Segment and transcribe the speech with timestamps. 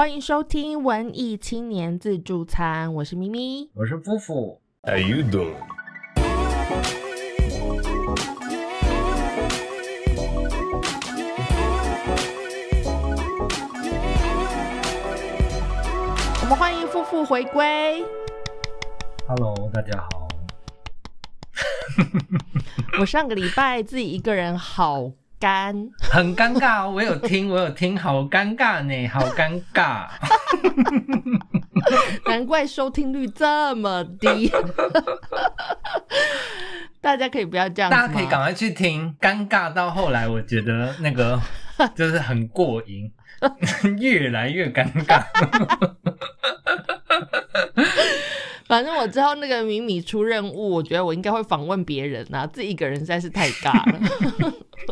[0.00, 3.68] 欢迎收听文艺青年自助餐，我是咪咪。
[3.74, 5.52] 我是夫妇，How you doing?
[16.40, 18.02] 我们欢迎夫妇回归。
[19.28, 20.28] Hello，大家好。
[22.98, 25.74] 我上个礼拜自己一个人好干，
[26.12, 30.06] 很尴尬哦，我有听，我有听，好尴尬呢，好尴尬。
[32.28, 34.52] 难怪收听率这么低。
[37.00, 41.40] 大家可以不要这样大家可以赶快去听，尴尬到后来，我觉得那个
[41.96, 43.10] 就是很过瘾，
[43.98, 45.24] 越来越尴尬。
[48.70, 54.00] 反正我之后那个米米出任务，我觉得我应该会访问别人啊，自己一个人实在是太尬了，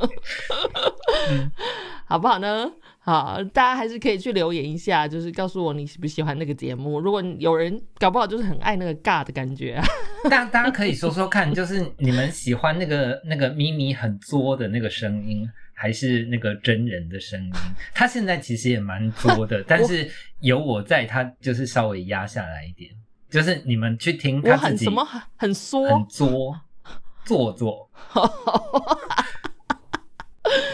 [2.04, 2.68] 好不好呢？
[2.98, 6.98] 好，大家还是可以去留言一下，就是告诉我你喜不喜欢那个节目。
[6.98, 9.86] 如果有人搞不好就是很爱那个尬的感觉啊，
[10.28, 17.52] 大大家可以说说看，就是你们喜欢那个那个咪咪很作的那个声音，还是那个真人的声音？
[17.94, 22.90] 他现在其实也蛮作的，但是有我在，他就是稍微压下来一点。
[23.30, 26.60] 就是你们去听我他自己很什么很很缩，很作
[27.24, 27.90] 做作。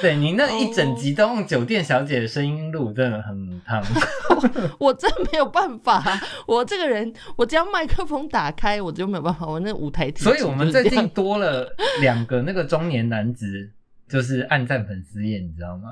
[0.01, 3.83] 对你那一整集都用酒店小姐的声音录，真的很烫。
[4.79, 6.01] 我真没有办法，
[6.47, 11.69] 我这个人，我只要麦克风打开，我就没有办法，我那舞台所以我们最近多了
[12.01, 13.71] 两个那个中年男子，
[14.09, 15.89] 就是暗赞粉丝页，你知道吗？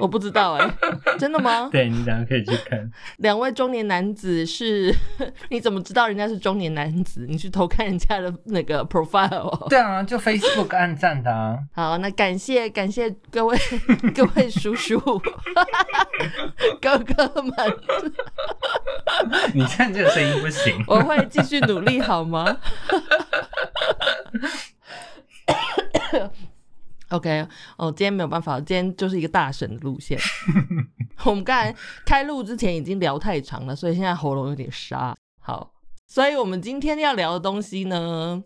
[0.00, 0.70] 我不知道哎、
[1.18, 1.68] 真的吗？
[1.72, 2.90] 对你等下可以去看。
[3.18, 4.94] 两位中年男子是，
[5.50, 7.26] 你怎么知道人家是中年男子？
[7.28, 9.66] 你去偷看人家的那个 profile 哦。
[9.68, 11.58] 对啊，就 Facebook 暗赞的啊。
[11.74, 13.58] 好，那感谢感谢各位
[14.14, 14.98] 各位叔叔
[16.80, 17.54] 哥哥们，
[19.54, 20.82] 你看这个声音不行。
[20.86, 22.56] 我会继续努力，好吗
[27.10, 30.18] ？OK，哦，今天没有办法，今天就是一个大神的路线。
[31.26, 31.74] 我们刚才
[32.06, 35.14] 开录之前已经聊太长了，所以现在喉咙有点沙。
[35.38, 35.72] 好，
[36.06, 38.42] 所以我们今天要聊的东西呢，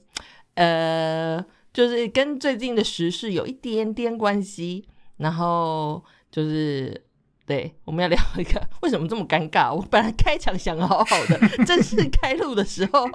[0.55, 4.89] 呃，就是跟最近的时事有一点点关系，
[5.19, 7.04] 然后就是。
[7.47, 9.71] 对，我们要聊一个为什么这么尴尬？
[9.75, 13.07] 我本来开场想好好的，正式 开录的时候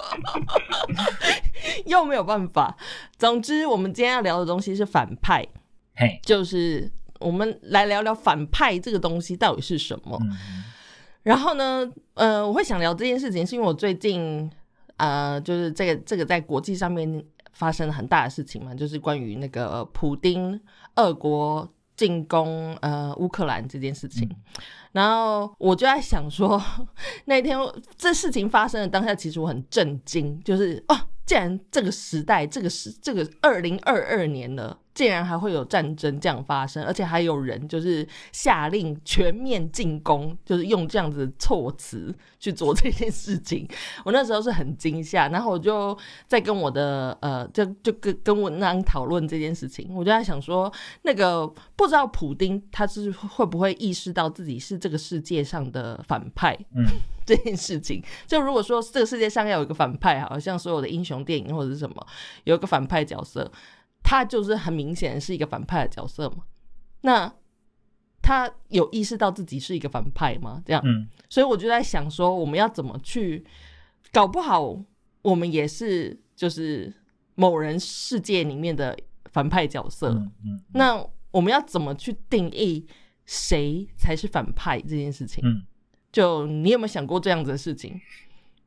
[1.86, 2.78] 又没有办法。
[3.18, 5.44] 总之，我们今天要聊的东西是反派，
[5.96, 10.16] 嘿，就是我们来聊聊反派这个东西到底是什么。
[10.22, 10.64] 嗯，
[11.24, 14.48] 然后呢，呃，我会想聊这件事情，是因为我最近
[14.98, 20.62] 呃，就是这个这个在国际上面发生了很大的事情嘛，就是关于那个普丁
[20.98, 21.68] 俄国
[22.00, 24.30] 进攻呃乌克兰这件事情。
[24.94, 26.62] 然后我就在想说，
[27.26, 27.60] 那天
[27.98, 43.66] 这事情发生的当下，其实我很震惊，就是哦，竟然这个时代，这个时这个二零二二年了，竟然还会有战争这样发生，而且还有人就是下令全面进攻，就是用这样子的措辞去做这件事情。
[44.04, 50.70] 我那时候是很惊吓，然后我就在跟我的呃，就就跟跟文章讨论这件事情，我就在想说，
[51.04, 56.84] 那个不知道普丁他是会不会意识到自己是这个世界上的反派，嗯，
[57.26, 58.04] 这件事情。
[58.28, 62.06] 就如果说这个世界上要有一个反派，好像所有的英雄电影或者是什么
[62.44, 63.50] 有一个反派角色，
[64.04, 66.44] 他就是很明显是一个反派的角色嘛。
[67.02, 67.34] 那
[68.22, 70.62] 他有意识到自己是一个反派吗？
[70.66, 73.46] 这样，嗯，所以我就在想说，我们要怎么去，
[74.12, 74.78] 搞不好
[75.22, 76.94] 我们也是就是
[77.36, 78.98] 某人世界里面的
[79.32, 80.10] 反派角色。
[80.10, 82.86] 嗯嗯那我们要怎么去定义
[83.26, 85.42] 谁才是反派这件事情？
[85.46, 85.64] 嗯
[86.12, 88.02] 就你有没有想过这样子的事情？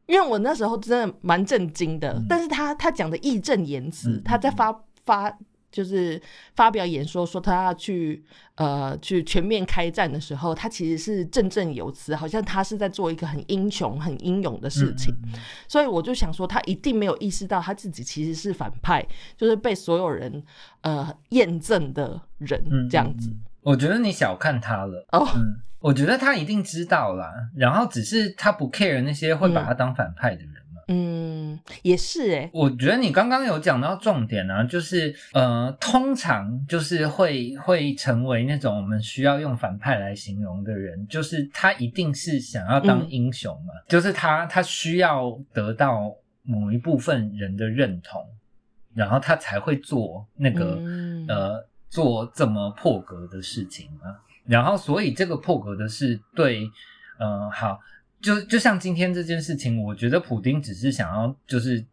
[0.06, 4.72] 因为我那时候真的蛮震惊的，但是他他讲的义正言辞，嗯他在发
[5.04, 5.36] 发
[5.70, 6.20] 就是
[6.54, 8.22] 发表演说说他要去
[8.56, 15.14] 呃去全面开战的时候，他其实是振振有词，好像他是在做一个很英雄、很英勇的事情。
[15.24, 19.02] 嗯所以我就想说，他一定没有意识到他自己其实是反派，
[19.34, 20.42] 就是被所有人
[20.82, 23.34] 呃验证的人嗯这样子。
[23.62, 25.06] 我觉得你小看他了。
[25.12, 30.61] 哦，嗯，我觉得他一定知道啦，然后只是他不 care 那些会把他当反派的人嘛。
[30.88, 43.10] 嗯，也是哎、我觉得你刚刚有讲到重点啊，就是呃，通常就是会会成为那种我们需要用反派来形容的人，就是他一定是想要当嗯。
[43.10, 48.26] 英雄嘛，就是他他需要得到某一部分人的认同，
[48.94, 51.26] 然后他才会做那个、嗯。
[51.28, 54.16] 呃做这么破格的事情嘛。
[54.46, 56.66] 然后所以这个破格的是对，
[57.18, 57.78] 嗯、好，
[58.22, 61.84] 就就像今天这件事情，我觉得普丁只是想要就是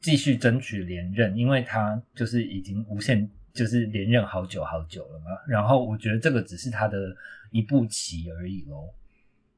[0.00, 5.26] 继续争取连任，因为他就是已经无限就是连任好久好久了嘛。
[5.46, 7.14] 然后我觉得这个只是他的
[7.50, 8.88] 一步棋而已喽。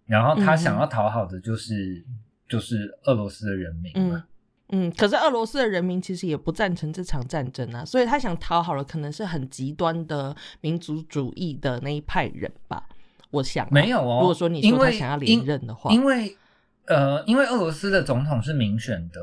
[0.04, 2.04] 然后他想要讨好的就是、
[2.48, 4.24] 就是俄罗斯的人民嘛。
[4.70, 12.88] 嗯，可是俄罗斯的人民其实也不赞成这场战争啊，所以他想讨好的可能是很极端的民族主义的那一派人吧。
[13.30, 14.18] 我想啊、没有哦。
[14.20, 16.36] 如果说你说他想要连任的话，因为
[16.86, 19.20] 呃，因为俄罗斯的总统是民选的，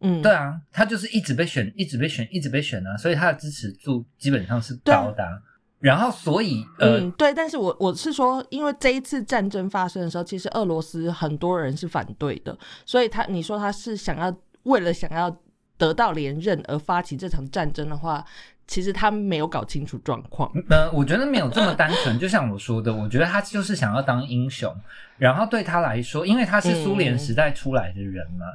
[0.00, 5.38] 嗯，对啊，他就是一直被选，一直被选，一直被选啊，所以他的支持度基本上是高的啊、
[5.78, 14.34] 然后所以呃，嗯，对，但是我我是说，因为这一次战争发生的时候，其实俄罗斯很多人是反对的，所以他你说他是想要
[14.64, 15.34] 为了想要
[15.76, 18.24] 得到连任而发起这场战争的话，
[18.66, 20.50] 其实他没有搞清楚状况。
[20.70, 22.18] 呃，我觉得没有这么单纯。
[22.18, 24.74] 就像我说的，我觉得他就是想要当英雄。
[25.18, 28.46] 然后对他来说，因为他是苏联时代出来的人嘛，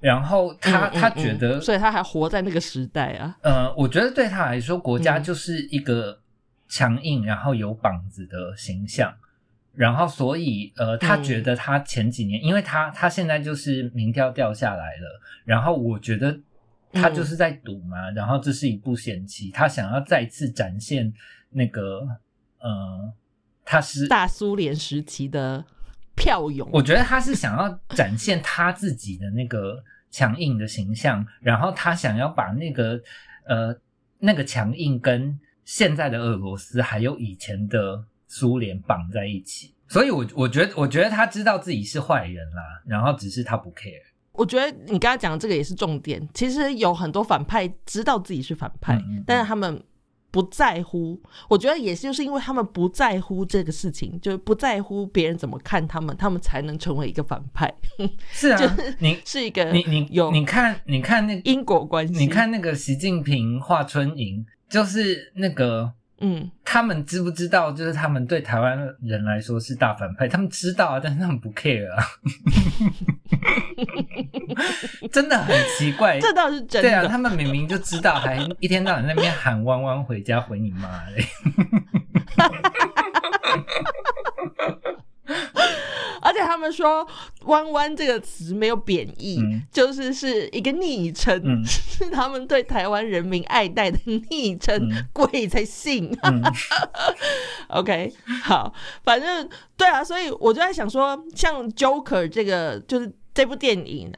[0.00, 3.36] 然后他、嗯嗯他觉得，嗯所以他还活在那个时代啊。
[3.42, 6.20] 呃，我觉得对他来说，国家嗯就是一个
[6.68, 9.14] 强硬，然后有膀子的形象。
[9.74, 16.36] 然后，所以，呃，他嗯觉得他前几年，因为他他现在就是民调掉下来了，然后我觉得
[16.92, 21.12] 他就是在赌嘛，然后这是一部险棋，他想要再次展现
[21.50, 22.00] 那个，
[22.58, 23.12] 呃，
[23.64, 25.64] 他是大苏联时期的
[26.16, 33.00] 票勇，我觉得他是想要展现他自己的那个强硬的形象，然后他想要把那个
[33.46, 33.76] 呃
[34.18, 44.07] 那个强硬跟现在的俄罗斯还有以前的苏联绑在一起，所以我我觉得我觉得他知道自己是坏人啦，然后只是他不 care。
[44.38, 46.26] 我觉得你刚刚讲的这个也是重点。
[46.32, 49.82] 其实有很多反派知道自己是反派，嗯嗯嗯但是他们
[50.30, 51.20] 不在乎。
[51.48, 57.70] 我觉得也是就是因为他们不在乎这个事情，就是不在乎别人怎么看他们，他们才能成为一个反派，
[58.30, 62.14] 是啊，你是一个你你有你看你看那因果关系。
[62.14, 65.92] 你，看那个习近平华春莹，就是那个。
[66.20, 67.70] 嗯，他们知不知道？
[67.70, 72.04] 就是他们对台湾人来说是大反派，他们知道啊，但是他们不 care 啊，
[75.12, 76.18] 真的很奇怪。
[76.18, 81.24] 这倒是真的对啊，他们明明就知道，还一天到晚在那边喊“弯弯回家”，回你妈嘞！
[86.20, 87.06] 而且他们说
[87.46, 96.10] “弯弯”这个词没有贬义，嗯就是是一个昵称，嗯 是他们对台湾人民爱戴的昵称， 嗯鬼才信。
[96.22, 96.42] 嗯
[97.70, 98.12] OK，
[98.44, 98.72] 好，
[99.04, 104.12] 反正对啊，所以我就在想说，像 Joker 这个就是这部电影，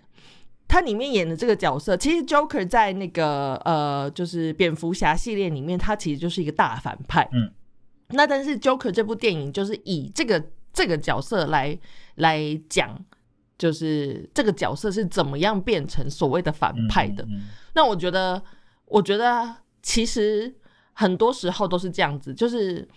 [0.68, 7.28] 它里面演的这个角色，其实 Joker 在那个呃，就是蝙蝠侠系列里面，他其实就是一个大反派。
[7.32, 7.50] 嗯，
[8.10, 11.76] 那但是 Joker 这部电影就是以这个这个角色来
[12.20, 13.04] 来讲。
[13.60, 17.22] 就是这个角色是怎么样变成所谓的反派的？
[17.24, 17.42] 嗯
[17.74, 18.42] 那我觉得，
[18.86, 20.50] 我觉得其实
[20.94, 22.88] 很多时候都是这样子，就是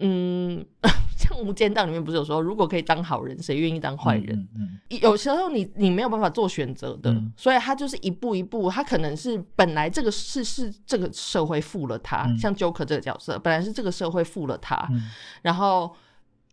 [0.00, 0.66] 嗯，
[1.16, 4.48] 像《无间道》里面不是有说，如果可以当好人，谁愿意当坏人？
[4.88, 15.08] 有时候你你没有办法做选择的，嗯所以他就是一步一步，他可能是本来这个是是这个社会负了他，嗯像 Joker 这个角色，本来是这个社会负了他，嗯
[15.42, 15.94] 然后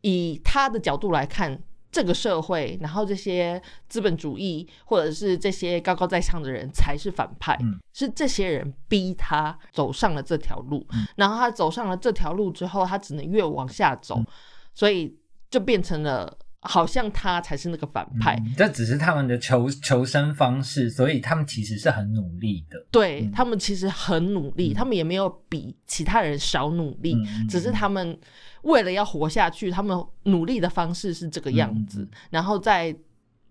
[0.02, 1.60] 以他的角度来看。
[1.92, 7.80] 这个社会，然后这些资本主义或者是这些高高在上的人才是反派，嗯。
[7.94, 11.08] 是这些人逼他走上了这条路，嗯。
[11.16, 14.26] 然后他走上了这条路之后，他只能越往下走，嗯。
[14.74, 15.18] 所以
[15.50, 18.36] 就变成了好像他才是那个反派。
[18.36, 22.86] 嗯这只是他们的求求生方式，所以他们其实是很努力的。
[22.92, 28.20] 对、嗯他们其实很努力，嗯他们也没有比其他人少努力，嗯只是他们
[28.64, 32.94] 为了要活下去，他们努力的方式是这个样子，嗯然后在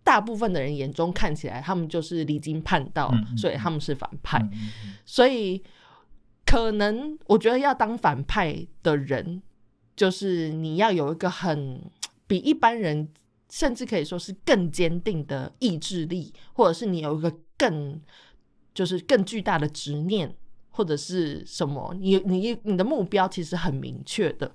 [0.04, 4.42] 大部分的人眼中看起来，他们就是离经叛道，所以他们是反派。
[5.04, 5.62] 所以
[6.44, 9.42] 可能我觉得要当反派的人，
[9.96, 11.82] 就是你要有一个很
[12.28, 13.08] 比一般人，
[13.50, 18.00] 甚至可以说是更坚定的意志力，或者是你有一个更
[18.72, 20.32] 就是更巨大的执念，
[20.70, 24.54] 或者是什么，你你你的目标其实很明确的，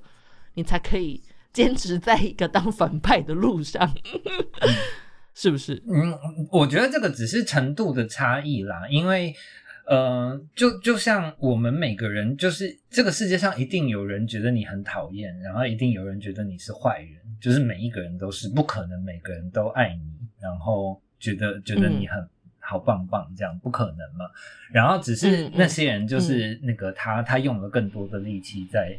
[0.53, 3.93] 你才可以 坚持在一个当反派的路上，
[5.35, 5.81] 是不是？
[5.87, 6.17] 嗯，
[6.51, 9.35] 我觉得这个只是程度的差异啦，因为
[9.85, 22.25] 呃，就就像我们每个人，就是这个世界上一定有人觉得你很讨厌，然后一定有人觉得你是坏人，就是每一个人都是，不可能每个人都爱你，然后觉得觉得你很。
[22.65, 24.25] 好棒棒，这样不可能嘛？
[24.71, 28.97] 然后只是那些人，就是那个他，他用了更多的力气在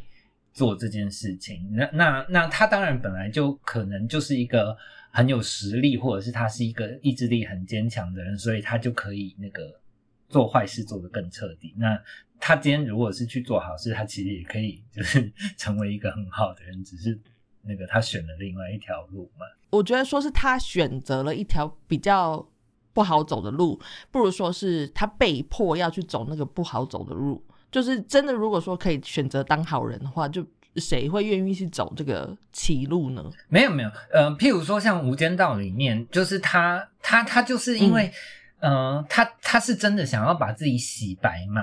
[0.52, 1.74] 做这件事情。
[1.74, 4.76] 那那那他当然本来就可能就是一个
[5.10, 9.80] 很有实力，或者是他是一个意志力很坚强的人，所以他就可以那个
[10.28, 11.74] 做坏事做得更彻底。
[11.78, 11.98] 那
[12.38, 17.18] 他今天如果是去做好事，他其实也可以就是 成为一个很好的人，只是
[17.66, 19.47] 那个他选了另外一条路嘛。
[19.71, 22.47] 我觉得说是他选择了一条比较
[22.92, 23.80] 不好走的路，
[24.11, 27.44] 不如说是他被迫要去走那个不好走的路。
[27.73, 33.25] 就是真的，如果说可以选择当好人的话，就谁会愿意去走这个歧路呢？
[33.49, 38.12] 没有没有，呃，譬如说像《无间道》里面，就是他他他就是因为，
[38.61, 41.62] 呃，他他是真的想要把自己洗白嘛。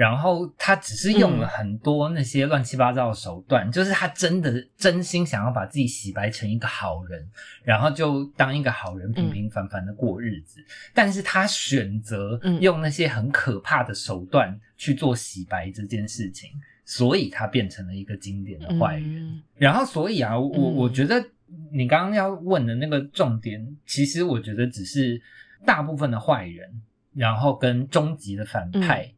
[0.00, 7.28] 然后他只是用了很多那些乱七八糟的手段，就是他真的真心想要把自己洗白成一个好人，
[7.62, 10.64] 然后就当一个好人平平凡凡的过日子。
[10.94, 16.48] 但是他选择用那些很可怕的手段去做洗白这件事情，
[16.86, 19.42] 所以他变成了一个经典的坏人。
[19.58, 21.22] 然后，所以啊，我我觉得
[21.70, 25.20] 你刚刚要问的那个重点，其实我觉得只是
[25.66, 26.80] 大部分的坏人，
[27.12, 29.12] 然后跟终极的反派。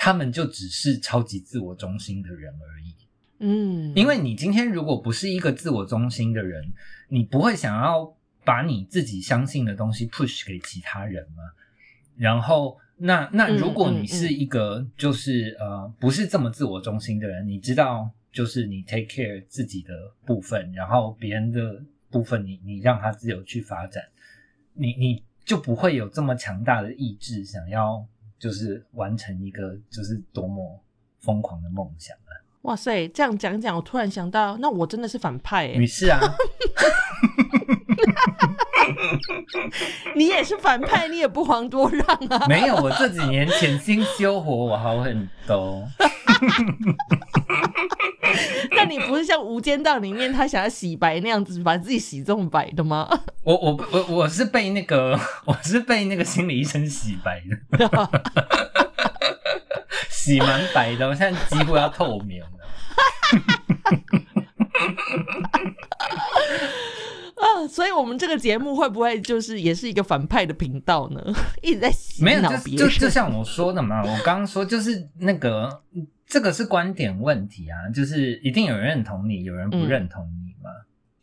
[0.00, 2.94] 他们就只是超级自我中心的人而已，
[3.40, 6.72] 嗯，因为你今天如果不是一个自我中心的人，
[7.08, 11.42] 你不会想要把你自己相信的东西 push 给其他人吗？
[12.16, 19.92] 然后，那那如果你是一个就是呃不是这么自我中心的人，你知道就是你 take care 自己的
[20.24, 24.04] 部分，然后别人的部分你你让他自由去发展，
[24.74, 28.06] 你你就不会有这么强大的意志想要。
[28.38, 30.80] 就是完成一个就是多么
[31.20, 32.30] 疯狂的梦想啊！
[32.62, 35.76] 哇塞，这样讲讲，我突然想到，那我真的是反派哎！
[35.78, 36.20] 你是啊，
[40.14, 42.46] 你也是反派，你也不遑多让啊！
[42.48, 45.86] 没有，我这几年潜心修活，我好很多。
[48.78, 53.08] 那你不是像《无间道》里面他想要洗白那样子，把自己洗这么白的吗？
[53.42, 57.58] 我我我我是被那个 我是被那个心理医生洗白的，
[60.08, 62.46] 洗蛮白的，我现在几乎要透明了。
[67.34, 71.20] 啊，所以我们这个节目会不会就是也是一个反派的频道呢？
[71.62, 75.82] 一直在洗脑别人，就就像我说的嘛，我刚刚说就是那个。
[76.28, 80.70] 这个是观点问题啊，就是一定有人认同你，有人不认同你嘛，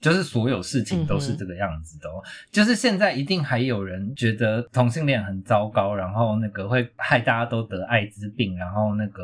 [0.01, 2.23] 就是所有事情都是这个样子的哦。
[2.51, 9.23] 就是现在一定还有人觉得同性恋很糟糕，然后那个会害大家都得艾滋病，然后那个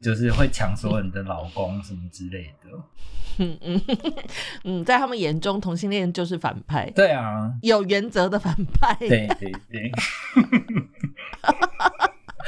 [0.00, 2.70] 就是会抢所有人的老公什么之类的。
[3.40, 3.80] 嗯嗯
[4.64, 6.90] 嗯，在他们眼中，同性恋就是反派。
[6.90, 8.96] 对啊，有原则的反派。
[8.98, 9.92] 对对对。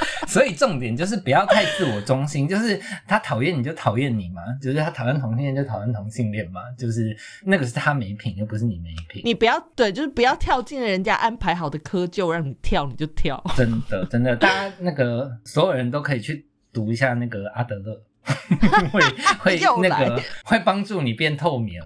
[0.27, 9.21] 所以重点就是不要太自我中心， 就是他讨厌你就讨厌你嘛，就是他讨厌同性恋就讨厌同性恋嘛，就是那个是他没品，又不是你没品。
[9.25, 13.41] 你不要对，就是不要跳进人家安排好的窠臼，让你跳你就跳。
[13.55, 18.01] 真的真的，大家那个所有人都可以去读一下那个阿德勒，
[18.91, 19.01] 会
[19.39, 21.81] 会那个会帮助你变透明。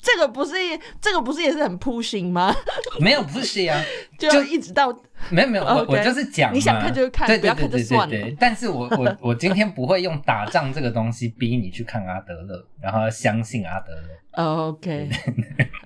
[0.00, 0.54] 这个不是
[1.00, 2.54] 这个不是也是很 pushing 吗？
[3.00, 3.82] 没有 pushing 啊，
[4.18, 4.92] 就一直到
[5.30, 8.16] 没有没有，我我就是讲，你想看就看，不要看就算了。
[8.38, 14.08] 但是我我我今天不会用打仗这个东西逼你去看阿德勒，然后相信阿德勒。
[14.68, 15.08] OK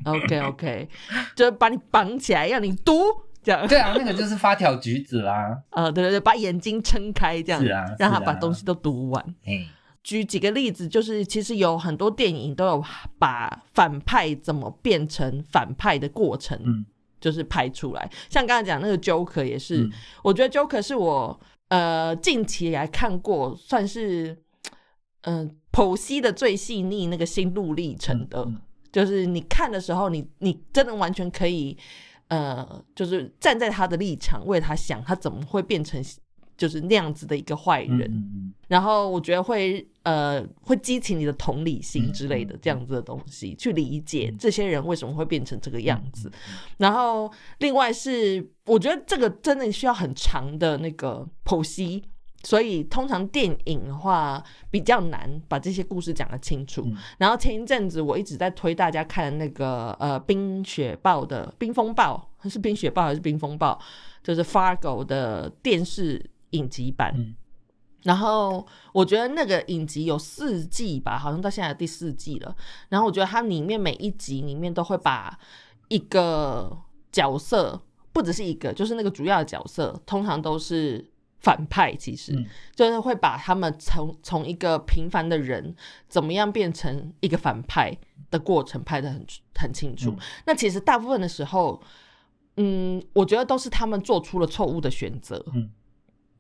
[0.05, 0.89] OK OK，
[1.35, 3.03] 就把你绑起来，让你读
[3.43, 3.67] 这样。
[3.67, 5.59] 对啊，那个就是发条橘子啦。
[5.71, 9.25] 呃，对对对，把眼睛撑开这样，是啊，让他把东西都读完。
[9.47, 9.67] 嗯。
[10.05, 12.85] 举几个例子，就是其实有很多电影都有
[13.19, 16.87] 把反派怎么变成反派的过程，嗯，
[17.27, 18.09] 就是拍出来。
[18.31, 19.91] 像刚才讲那个 Joker 也是，
[20.23, 21.41] 我觉得 Joker 是我
[21.71, 24.39] 呃近期来看过算是
[25.23, 28.47] 嗯剖析的最细腻那个心路历程的，
[28.93, 31.77] 就是你看的时候，你你真的完全可以
[32.29, 36.01] 呃，就是站在他的立场为他想，他怎么会变成。
[36.57, 46.33] 就是那样子的一个坏人，然后我觉得会呃会激起你的同理心之类的这样子的东西，去理解这些人为什么会变成这个样子。
[46.79, 52.03] 然后另外是我觉得这个真的需要很长的那个剖析，
[52.43, 56.89] 所以通常电影的话比较难把这些故事讲得清楚。
[57.19, 63.79] 然后前一阵子我一直在推大家看那个呃冰雪暴的冰风暴，是冰雪暴还是冰风暴？
[64.23, 66.31] 就是 Fargo 的电视。
[66.51, 67.35] 影集版，
[68.03, 72.55] 然后我觉得那个影集有四季吧，好像到现在第四季了。
[72.89, 75.39] 然后我觉得它里面每一集里面都会把
[75.89, 76.77] 一个
[77.11, 77.81] 角色，
[78.13, 81.11] 不只是一个，就是那个主要的角色，通常都是
[81.41, 85.75] 反派，其实、嗯就是会把他们从从一个平凡的人
[86.09, 87.97] 怎么样变成一个反派
[88.31, 90.11] 的过程拍得很很清楚。
[90.11, 91.81] 嗯那其实大部分的时候，
[92.57, 95.45] 嗯，我觉得都是他们做出了错误的选择。
[95.55, 95.71] 嗯，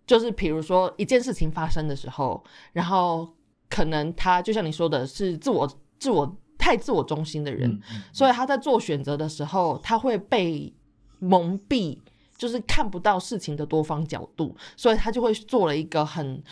[0.06, 3.28] 就是比如说一件事情发生的时候，然后
[3.68, 7.80] 可能他就像你说的是自我自我太自我中心的人，
[8.12, 10.72] 所以他在做选择的时候，他会被
[11.18, 11.98] 蒙蔽，
[12.36, 16.42] 就是看不到事情的多方角度，所以他就会做了一个很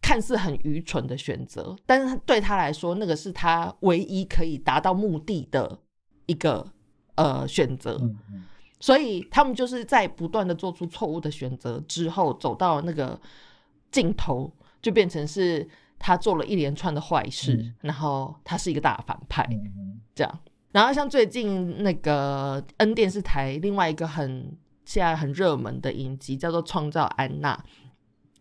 [0.00, 5.78] 看似很愚蠢的选择，但是他对他来说，那个是他唯一可以达到目的的
[6.26, 6.66] 一个
[7.16, 7.98] 呃选择。
[8.00, 8.44] 嗯嗯
[8.80, 13.20] 所以他们就是在不断的做出错误的选择之后，走到那个
[13.90, 15.68] 尽头，就变成是
[15.98, 19.46] 他做了一连串的坏事，嗯然后他是一个大反派。
[20.14, 20.38] 这样。
[20.72, 27.54] 然后像最近那个 N 电视台另外一个很现在很热门的影集叫做《创造安娜》，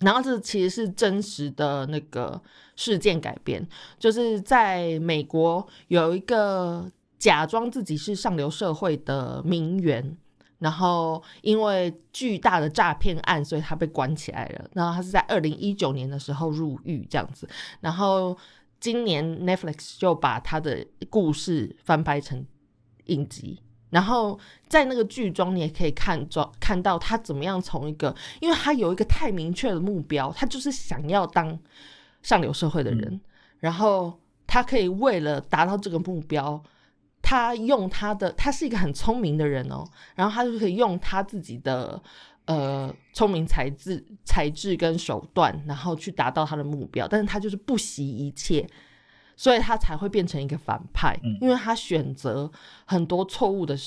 [0.05, 2.41] 然后这其实是真实的那个
[2.75, 3.67] 事件改编，
[3.97, 10.15] 就是在美国有一个假装自己是上流社会的名媛。
[10.59, 14.69] 然后因为巨大的诈骗案，所以他被关起来了。
[14.73, 17.49] 然后他是在二零一九年的时候入狱这样子。
[17.79, 18.37] 然后
[18.79, 22.45] 今年 Netflix 就把他的故事翻拍成
[23.05, 24.37] 影集，然后
[24.67, 31.57] 在那个剧中，你也可以看中看到他怎么样从一个，因为他有一个太明确的目标，他就是想要当
[32.21, 33.21] 上流社会的人，
[33.59, 36.61] 然后他可以为了达到这个目标。
[37.29, 42.01] 他用他的，他是一个很聪明的人哦，然后他就可以用他自己的
[42.45, 47.07] 呃聪明才智、才智跟手段，然后去达到他的目标。
[47.07, 48.67] 但是他就是不惜一切，
[49.35, 52.51] 所以他才会变成一个反派，嗯因为他选择
[52.85, 53.77] 很多错误的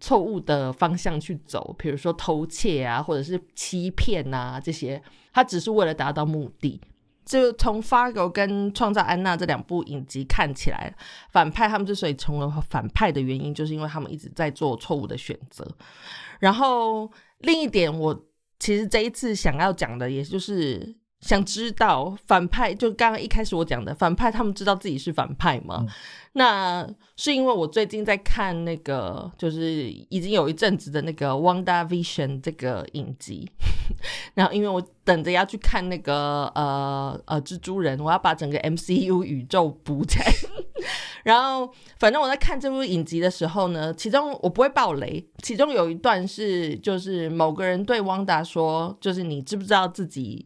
[0.00, 5.00] 错误的方向去走，比如说偷窃啊，或者是欺骗啊这些，
[5.32, 6.80] 他只是为了达到目的。
[7.24, 10.94] 就从《Fargo》跟《创造安娜》这两部影集看起来，
[11.30, 15.66] 反派他们之所以成为反派的原因，就是因为他们一直在做错误的选择。
[16.40, 18.24] 然后另一点，我
[18.58, 25.78] 其实这一次想要讲的，也就是想知道反派，就刚刚一开始我讲的反派，他们知道自己是反派吗？
[25.80, 25.88] 嗯
[26.36, 26.84] 那
[27.14, 33.48] 是因为我最近在看那个，就是已经有一阵子的那个《Wanda Vision》这个影集，
[34.34, 40.26] 然后因为我等着要去看那个呃呃蜘蛛人，我要把整个 MCU 宇宙补起来。
[41.22, 50.44] 然后反正我在看这部影集的时候呢，其中我不会爆雷，其中有一段是就是某个人对汪达说，就是你知不知道自己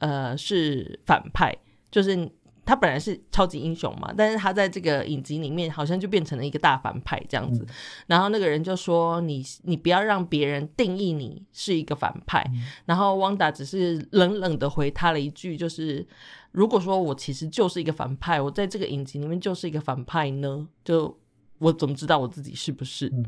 [0.00, 1.56] 呃是反派，
[1.90, 2.28] 就是。
[2.62, 7.66] 他本来是超级英雄嘛，但是他在这个影集里面好像就变成了一个大反派这样子。
[8.06, 12.48] 然后那个人就说你：“你不要让别人定义你是一个反派。
[12.84, 16.06] 然后汪达只是冷冷的回他了一句：“就是
[16.52, 21.18] 如果说我其实就是一个反派，我在这个影集里面就是一个反派呢，就
[21.58, 23.24] 我怎么知道我自己是不是？”嗯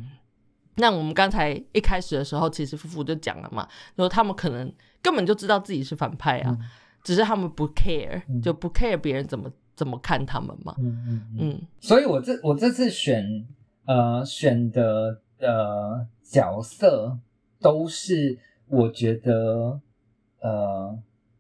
[0.76, 6.68] 那我们刚才一开始的时候，其实夫妇就讲了嘛，说他们可能根本就知道自己是反派啊，嗯
[7.04, 10.74] 只是他们不 care，、嗯就不 care 别人怎么怎么看他们嘛。
[10.78, 11.38] 嗯嗯嗯。
[11.40, 13.44] 嗯所以我这我这次选
[13.87, 17.18] 呃选的呃角色
[17.61, 19.80] 都是我觉得
[20.40, 20.96] 呃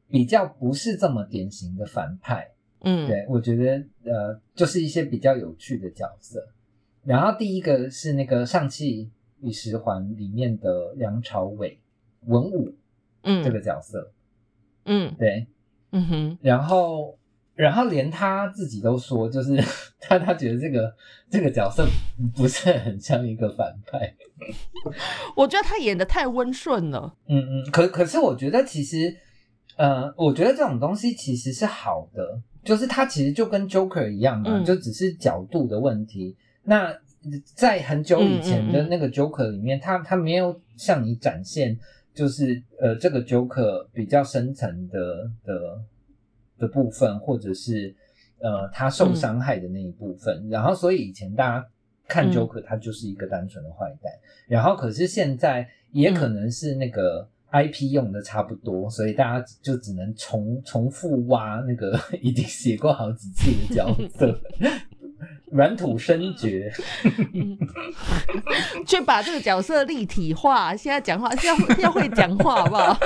[0.08, 6.46] 比较不是这么典型的反派，嗯，对我觉得呃就是一些比较有趣的角色。
[7.04, 9.10] 然后第一个是那个《上汽
[9.42, 11.78] 与十环》里面的梁朝伟
[12.26, 12.74] 文武
[13.24, 14.12] 嗯这个角色，
[14.84, 15.46] 嗯对，
[15.90, 17.18] 嗯哼，然后，
[17.54, 19.56] 然后连他自己都说，就是
[20.00, 20.94] 他他觉得这个
[21.30, 21.86] 这个角色
[22.34, 24.14] 不是很像一个反派。
[25.36, 27.14] 我觉得他演的太温顺了。
[27.26, 29.14] 嗯嗯，可可是我觉得其实，
[29.76, 36.36] 呃，我觉得这种东西其实是好的，就是他其实就跟 Joker 一样嘛，嗯就只是角度的问题。
[36.64, 36.92] 那
[37.54, 41.78] 在很久以前的那个 Joker 里面，他他没有向你展现，
[42.12, 45.82] 就是呃这个 Joker 比较深层的的
[46.58, 47.94] 的部分，或者是
[48.40, 50.48] 呃他受伤害的那一部分。
[50.48, 51.66] 然后，所以以前大家
[52.08, 54.12] 看嗯 Joker，他就是一个单纯的坏蛋。
[54.46, 63.86] 然后，可是现在也可能是那个 IP 用的差不多，所以大家就只能重重复挖那个 已经写过好几次的角
[64.18, 64.40] 色，
[65.52, 66.72] 软土生绝。
[67.34, 67.56] 嗯，
[68.86, 70.74] 去把这个角色立体化。
[70.74, 72.98] 现在讲话是要要会讲话，好不好？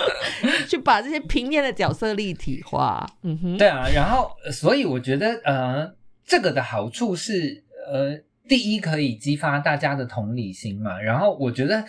[0.68, 3.06] 去把这些平面的角色立体化。
[3.22, 5.90] 嗯哼，对啊，然后呃所以我觉得呃，
[6.24, 11.84] 这个的好处是呃，第一可以激发大家的同理心嘛，然后我觉得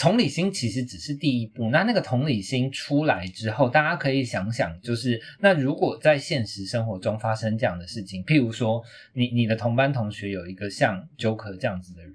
[0.00, 1.68] 同理心其实只是第一步。
[1.68, 8.82] 那那个同理心出来之后，大家可以想想，就是那如果在现实生活中发生这样的事情，譬如说
[9.12, 12.14] 你你的同班同学有一个像 Joker 这样子的人，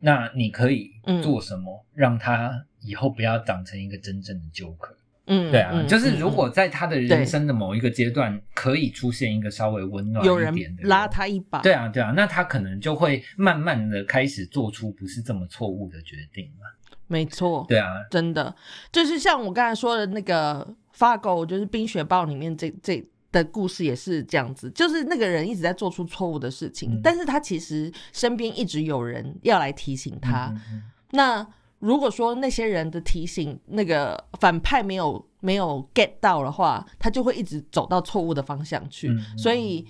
[0.00, 4.94] 那你可以做什么让他以后不要长成一个真正的 Joker？
[5.26, 16.64] 嗯，对啊，嗯就是如嗯果在他的人生的某一个阶段，可以出现一个稍微温暖一点的人拉他一把，对啊，对啊，那他可能就会慢慢的开始做出不是这么错误的决定嘛。
[17.08, 18.54] 没错，对啊，真的
[18.90, 30.46] 就是像我刚才说的那个发狗，就是《冰雪暴》里面这这的故事也是这样子，就是那个人一直在做出错误的事情，嗯但是他其实身边一直有人要来提醒他。
[30.46, 31.46] 嗯嗯那
[31.78, 39.14] 如果说那些人的提醒，那个反派没有没有 get 到的话，他就会一直走到错误的方向去。
[39.36, 39.86] 所以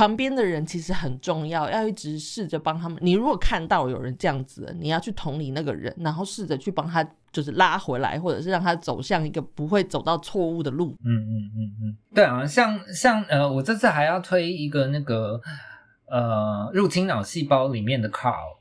[0.00, 2.96] 旁边的人其实很重要，要一直试着帮他们。
[3.02, 10.96] 你如果看到有人这样子，你要去同理那个人，然后试着去帮他，就是拉回来，或者是让他走向一个不会走到错误的路。
[11.04, 15.38] 嗯嗯嗯嗯，对啊，像像呃，我这次还要推一个那个
[16.06, 18.56] 呃，入侵脑细胞里面的 Carl。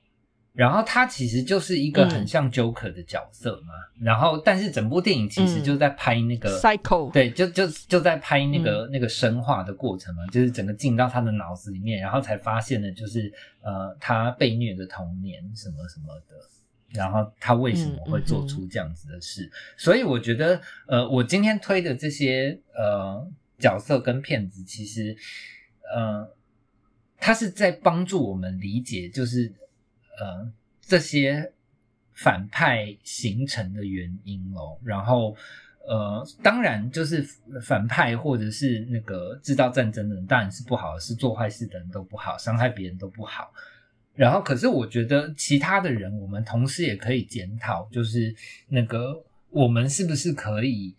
[0.59, 8.89] 然后他其实就是一个很嗯像 Joker 的角色嘛，然后但是整部电影其实嗯就在拍那个、Cycle，对，就就就在拍那个、嗯。
[8.91, 16.35] 那个生化的过程嘛，就是整个进到他的脑子里面，然后才发现的就是呃他被虐的童年什么什么的，
[16.89, 19.49] 然后他为什么会做出这样子的事？
[19.77, 23.25] 所以我觉得呃我今天推的这些呃
[23.57, 25.15] 角色跟片子，其实
[25.95, 26.27] 呃
[27.17, 29.53] 他是在帮助我们理解，就是
[30.19, 30.51] 呃
[30.81, 31.51] 这些
[32.13, 35.35] 反派形成的原因哦，然后
[35.87, 37.25] 呃，当然就是
[37.63, 43.51] 反派或者是那个制造战争的人，当然是不好，是做坏事的人都不好，伤害别人都不好。
[44.13, 48.35] 然后，可是我觉得其他的人，我们同时也可以检讨，就是
[48.67, 50.93] 那个我们是不是可以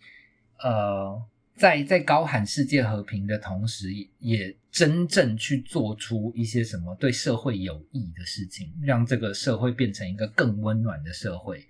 [0.57, 1.21] 呃，
[1.55, 11.67] 在在高喊世界和平的同时，也真正去做出一些什么对社会有益的事情，让这个社会变成一个更温暖的社会。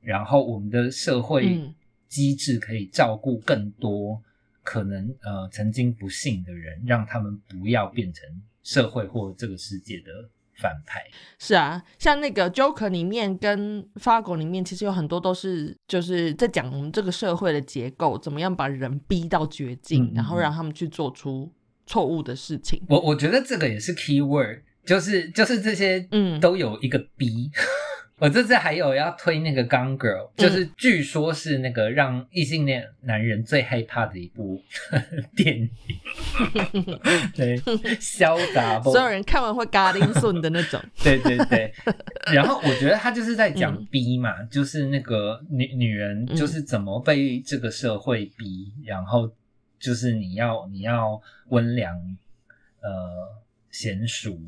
[0.00, 1.74] 然后，我们的社会嗯
[2.08, 4.20] 机制可以照顾更多
[4.62, 8.28] 可能呃曾经不幸的人，让他们不要变成
[8.64, 10.10] 社会或这个世界的
[10.56, 11.00] 反派。
[11.38, 21.48] 是啊，像那个 Joker 里面跟 Fargo 里面，其实有很多都是就是在讲我们这个社会的结构，怎么样把人逼到绝境，嗯嗯然后让他们去做出
[21.92, 22.80] 错误的事情。
[22.88, 27.50] 我我觉得这个也是 key word，就是就是这些嗯都有一个 B。
[28.18, 34.62] 我这次还有要推那个《Gone Girl》，就是据说是那个让异性恋男人最害怕的一部
[35.34, 35.68] 电影，
[37.34, 37.58] 对，
[37.98, 40.80] 潇洒不所有人看完会嘎铃顺的那种。
[41.02, 41.74] 对对对，
[42.32, 49.28] 然后我觉得他就是在讲嗯逼嘛，就是那个女女人就是怎么被这个社会逼，然后
[49.82, 51.94] 就是你要你要温良
[52.80, 53.28] 呃
[53.72, 54.38] 娴熟，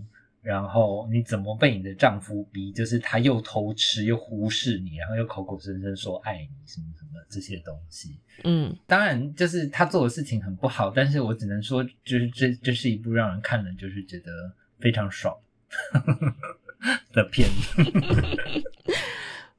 [0.40, 8.16] 然后你怎么被你的丈夫逼，就是他又偷吃又忽视你，然后又口口声声说爱你什么什么这些东西。
[8.44, 15.36] 嗯，当然，就是他做的事情很不好，但是我只能说，就是这这是一部让人看了就是觉得非常爽
[17.12, 17.82] 的片子。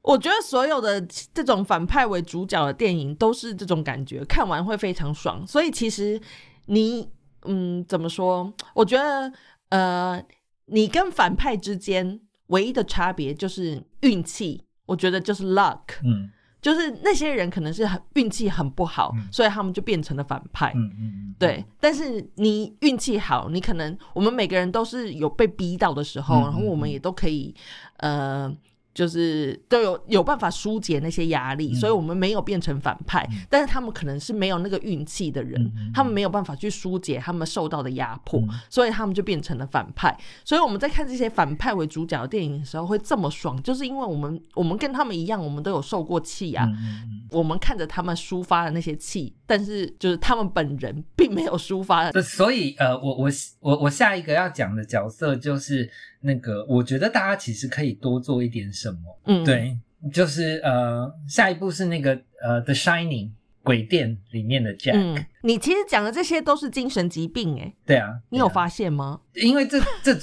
[0.05, 1.01] 我觉得所有的
[1.33, 5.45] 这种反派为主角的电影都是这种感觉，看完会非常爽。
[5.47, 6.21] 所以其实
[6.67, 7.09] 你，
[7.45, 8.53] 嗯，怎么说？
[8.73, 9.31] 我觉得，
[9.69, 10.23] 呃，
[10.67, 14.63] 你跟反派之间唯一的差别就是运气。
[14.85, 16.29] 我觉得就是 luck，嗯
[16.61, 20.71] 就是那些人可能是很运气很不好，嗯所以他们就变成了反派。
[20.75, 27.55] 嗯嗯嗯，对，但是你运气好，你可能我们每个人都是有被逼到的时候，嗯然后我们也都可以，
[27.97, 28.55] 呃，
[28.95, 33.27] 就是都有有办法疏解那些压力，嗯所以我们没有变成反派。
[33.29, 40.17] 嗯但是他们可能是没有那个运气的人，他们没有办法去疏解他们受到的压迫，嗯所以他们就变成了反派。
[40.43, 46.65] 所以我们在看这些反派为主角的电影的时候会这么爽，就是因为我们我们跟他们一样，我们都有受过气啊。
[47.31, 53.29] 我们看着他们抒发的那些气，但是就是他们本人并没有抒发对，所以呃，我我
[53.59, 55.89] 我我下一个要讲的角色就是
[56.25, 58.97] 那个，我觉得大家其实可以多做一点什么。
[59.25, 59.77] 嗯，，对，
[60.11, 63.27] 就是呃，下一步是那个呃，《The Shining》
[63.61, 64.93] 鬼店里面的 Jack。
[64.95, 69.21] 嗯，你其实讲的这些都是精神疾病，哎，对啊，对啊你有发现吗？
[69.35, 70.13] 因为这这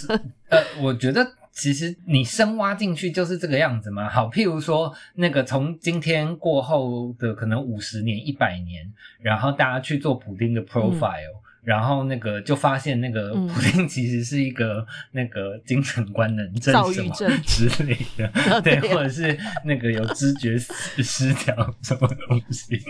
[0.48, 4.08] 呃，我觉得其实你深挖进去就是这个样子嘛。
[4.08, 18.28] 好，譬如说那个从今天过后的可能五十年、一百年，然后大家去做普丁的 profile，、然后那个就发现那个嗯普丁其实是一个那个精神官能症什么之类的，
[18.62, 22.80] 对，或者是那个有知觉失失调什么东西。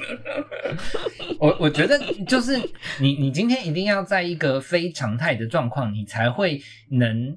[1.38, 2.56] 我我觉得就是
[2.98, 7.36] 你你今天一定要在一个非常态的状况，你才会能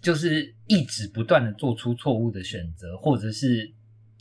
[0.00, 3.72] 就是一直不断的做出错误的选择，或者是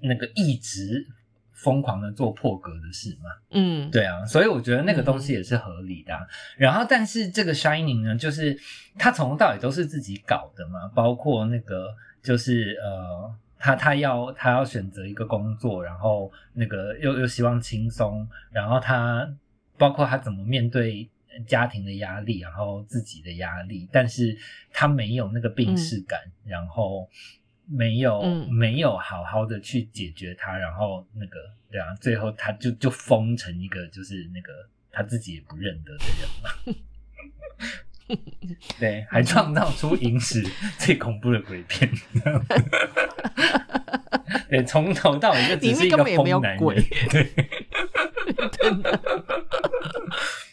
[0.01, 1.06] 那个一直
[1.55, 3.31] 疯狂的做破格的事嘛。
[3.51, 6.19] 嗯，对啊，所以我觉得那个东西也是合理的啊、
[6.57, 8.55] 然后，但是这个 Shining 呢，就是
[8.97, 11.87] 他从头到尾都是自己搞的嘛，包括那个
[12.21, 19.27] 就是呃，他他要他要选择一个工作，然后那个又又希望轻松，然后他
[19.77, 21.09] 包括他怎么面对
[21.47, 24.37] 家庭的压力，然后自己的压力，但是
[24.71, 27.09] 他没有那个病逝感，然后。
[27.67, 31.38] 没有、嗯没有好好的去解决它，然后那个
[31.71, 34.54] 对啊，最后他就就疯成一个就是那个
[34.91, 36.49] 他自己也不认得的人嘛。
[38.80, 40.43] 对，还创造出影史
[40.78, 41.89] 最恐怖的鬼片。
[44.47, 46.60] 对，从头到尾就只是一个疯男人。
[46.60, 47.32] 鬼对
[48.62, 49.01] 真的，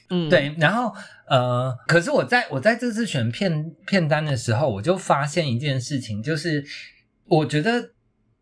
[0.08, 0.94] 嗯，，对，然后
[1.26, 6.64] 呃，可是我在我在这次选片片单的时候，我就发现一件事情，就是
[7.32, 7.92] 我觉得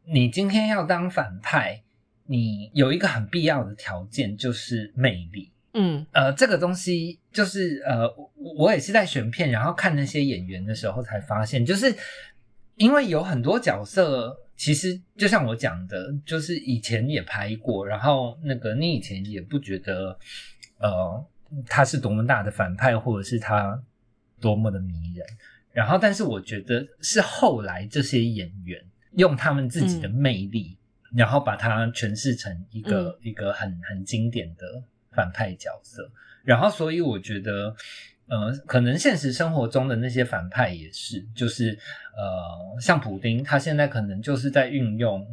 [0.05, 1.81] 你今天要当反派，
[2.26, 5.53] 你有一个很必要的条件就是魅力。
[5.74, 8.03] 嗯呃，这个东西就是呃，
[8.35, 11.94] 我我也是在选片，然后看那些演员的时候才发现，就是
[12.74, 20.18] 因为有很多角色，其实就像我讲的，就是以前也拍过，然后那个你以前也不觉得
[20.79, 21.24] 呃
[21.66, 23.81] 他是多么大的反派，或者是他
[24.40, 25.24] 多么的迷人，
[25.73, 30.77] 然后但是我觉得是后来这些演员用他们自己的魅力，
[31.15, 36.11] 然后把它诠释成一个、一个很很经典的反派角色，
[36.43, 37.75] 然后所以我觉得，
[38.27, 41.79] 呃，可能现实生活中的那些反派也是，就是
[42.17, 45.27] 呃，像普丁，他现在可能就是在运用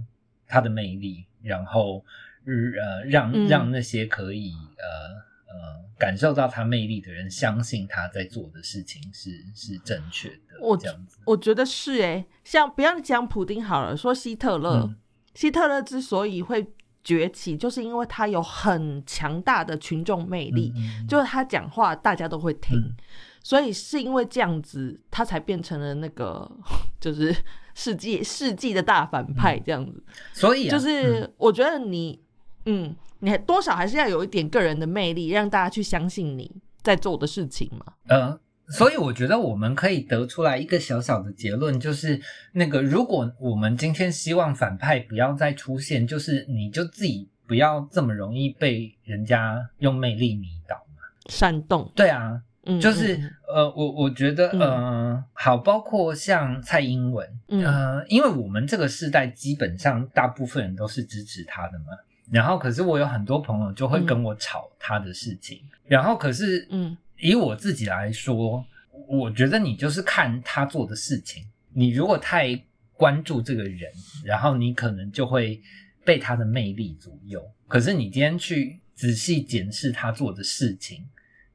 [0.47, 2.03] 他的魅力，然后
[2.45, 3.47] 呃让嗯。
[3.47, 14.95] 让那些可以呃呃感受到他魅力的人相信他在做的事情是是正确的，我这样子，我觉得是诶，像不要讲普丁好了，说希特勒，嗯。
[15.33, 16.65] 希特勒之所以会
[17.03, 22.95] 崛起，就是因为他有很强大的群众魅力，嗯嗯就是他讲话大家都会听，嗯。
[23.43, 26.49] 所以是因为这样子，他才变成了那个
[26.99, 27.35] 就是
[27.75, 30.03] 世纪世纪的大反派这样子。
[30.33, 32.19] 所以、啊、就是我觉得你，
[32.65, 36.51] 嗯，你还多少还是要有一点个人的魅力，让大家去相信你
[36.81, 37.93] 在做的事情嘛。
[38.07, 42.21] 呃，所以我觉得我们可以得出来一个小小的结论，就是
[42.53, 51.01] 那个如果我们今天希望反派不要再出现，就是你就自己不要这么容易被人家用魅力迷倒嘛。
[51.29, 61.85] 煽动，对啊，嗯，就是嗯呃，我我觉得嗯呃，好，包括像蔡英文，嗯呃，因为我们这个世代基本上大部分人都是支持他的嘛。
[62.29, 65.61] 然后，可是我有很多朋友就会跟我吵他的事情。
[65.85, 68.65] 然后，可是，嗯以我自己来说，
[69.07, 71.45] 我觉得你就是看他做的事情。
[71.73, 72.59] 你如果太
[72.93, 73.91] 关注这个人，
[74.25, 75.61] 然后你可能就会
[76.03, 77.43] 被他的魅力左右。
[77.67, 81.05] 可是你今天去仔细检视他做的事情，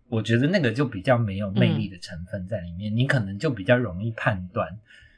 [0.09, 2.95] 我觉得那个就比较没有魅力的成分在里面。
[2.95, 4.69] 你可能就比较容易判断，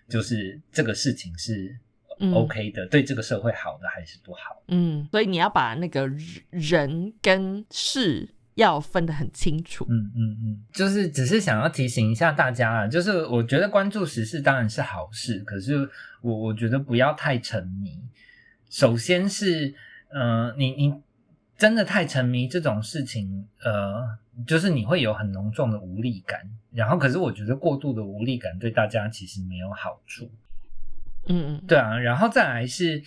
[0.09, 1.79] 就是这个事情是嗯
[2.33, 4.63] OK 的，对这个社会好的还是不好。
[4.69, 6.09] 嗯，所以你要把那个
[6.51, 9.85] 人跟事要分得很清楚。
[9.89, 15.89] 嗯嗯嗯，就是只是想要提醒一下大家啊，就是我觉得关注时事当然是好事，可是
[16.23, 18.01] 我我觉得不要太沉迷。
[18.71, 19.75] 首先是，
[20.09, 20.95] 呃，你你
[21.57, 24.03] 真的太沉迷这种事情，呃，
[24.47, 26.41] 就是你会有很浓重的无力感。
[26.73, 30.29] 然后，可是我觉得过度的无力感对大家其实没有好处。
[31.27, 33.03] 嗯嗯，对啊，然后再来是，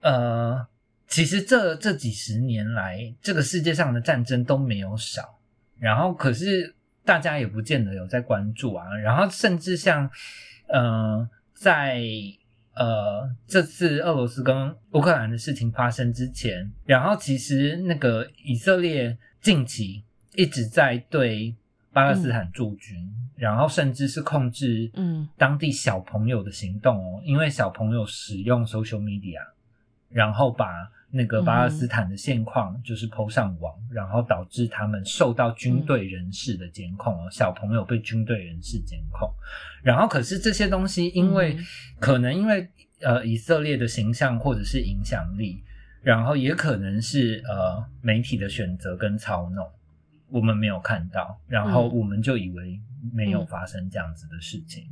[0.00, 0.66] 呃，
[1.06, 5.38] 其实这这几十年来，这个世界上的战争都没有少，
[5.78, 10.10] 然后可是大家也不见得有在关注啊，然后甚至像，
[10.68, 12.02] 呃，在
[12.74, 20.02] 呃这次俄罗斯跟乌克兰的事情发生之前，然后其实那个以色列近期
[20.34, 21.54] 一直在对
[21.92, 25.28] 巴勒斯坦驻军，然后甚至是控制嗯。
[25.36, 29.40] 当地小朋友的行动哦，因为小朋友使用 social media，
[30.08, 30.66] 然后把
[31.10, 39.32] 那个巴勒斯坦的现况就是抛上网，然后导致他们受到军队人士的监控哦，小朋友被军队人士监控，
[39.82, 41.64] 然后可是这些东西因为、嗯
[42.00, 42.68] 可能因为
[43.00, 45.62] 呃以色列的形象或者是影响力，
[46.02, 49.66] 然后也可能是呃媒体的选择跟操弄。
[50.28, 52.80] 我们没有看到，然后嗯我们就以为
[53.12, 54.84] 没有嗯发生这样子的事情。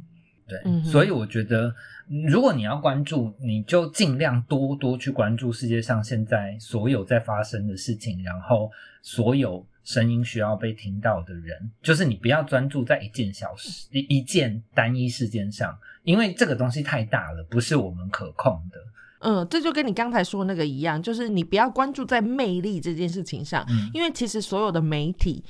[0.47, 1.75] 对，嗯所以我觉得，
[2.09, 8.71] 嗯如果你要关注，你就尽量多多去关注世界上现在所有在发生的事情，然后
[9.03, 18.79] 所有声音需要被听到的人，就是你不要专注在一件小事、一一件单一事件上，因为这个东西太大了，不是我们可控的。
[19.23, 25.43] 嗯，这就跟你刚才说的那个一样，就是你不要关注在魅力这件事情上，嗯因为其实所有的媒体，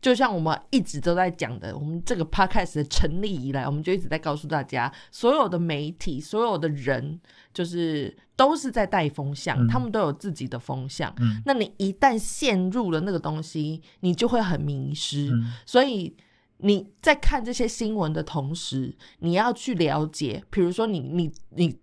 [0.00, 7.20] 就像我们一直都在讲的，我们这个 podcast 的成立以来，我们就一直在告诉大家，所有的媒体，所有的人，
[7.52, 11.14] 就是都是在带风向，嗯他们都有自己的风向。
[11.18, 15.30] 嗯那你一旦陷入了那个东西，你就会很迷失。
[15.32, 16.16] 嗯所以
[16.58, 21.78] 你在看这些新闻的同时，你要去了解，比如说你你你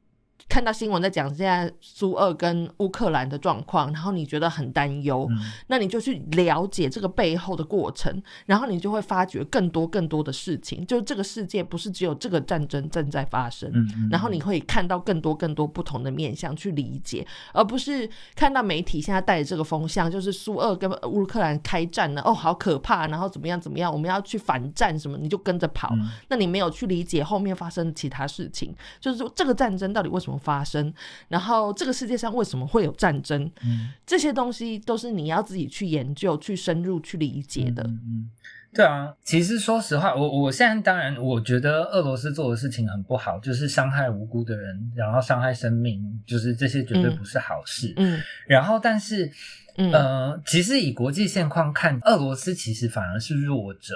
[0.50, 13.70] 看到新闻在讲现在苏俄跟乌克兰的状况，然后你觉得很担忧，嗯那你就去了解这个背后的过程，然后你就会发觉更多更多的事情，就是这个世界不是只有这个战争正在发生。
[13.74, 25.90] 嗯嗯，然后你会看到更多更多不同的面向去理解，而不是看到媒体现在带着这个风向，就是苏俄跟乌克兰开战了，哦，好可怕，然后怎么样怎么样，我们要去反战什么，你就跟着跑。
[25.94, 30.94] 嗯那你没有去理解后面发生的其他事情，就是说这个战争到底为什么发生，
[31.28, 33.90] 然后这个世界上为什么会有战争，嗯。
[34.06, 37.84] 这些东西都是你要自己去研究、去深入去理解的。
[37.84, 38.30] 嗯嗯，
[38.74, 47.94] 对啊，其实说实话，我我现在当然我觉得俄罗斯做的事情很不好，就是伤害无辜的人，然后伤害生命，就是这些绝对嗯不是好事。
[47.98, 48.22] 嗯。
[48.48, 49.32] 然后，但是
[49.78, 49.92] 嗯。
[49.92, 53.94] 呃，其实以国际现况看，俄罗斯其实反而是弱者，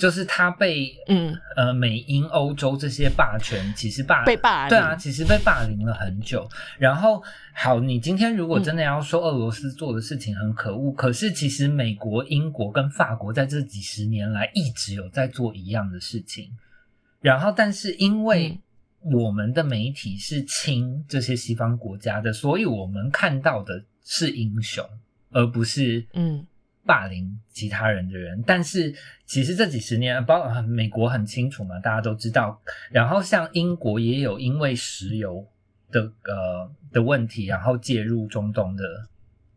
[0.00, 4.70] 就是他被嗯，呃美英欧洲这些霸权其实霸被霸凌。
[4.70, 6.48] 对啊，其实被霸凌了很久。
[6.78, 7.22] 然后
[7.54, 8.64] 好，你今天如果嗯。
[8.64, 16.50] 真的要说俄罗斯做的事情很可恶，可是其实美国、英国跟法国在这几十年来一直有在做一样的事情。
[17.20, 18.58] 然后，但是因为
[19.02, 24.82] 我们的媒体是亲这些西方国家的，所以我们看到的是英雄，
[25.30, 26.46] 而不是嗯
[26.84, 28.42] 霸凌其他人的人。
[28.46, 32.60] 但是其实这几十年，包括美国很清楚嘛，大家都知道。
[32.90, 35.46] 然后像英国也有因为石油
[35.90, 38.84] 的呃的问题，然后介入中东的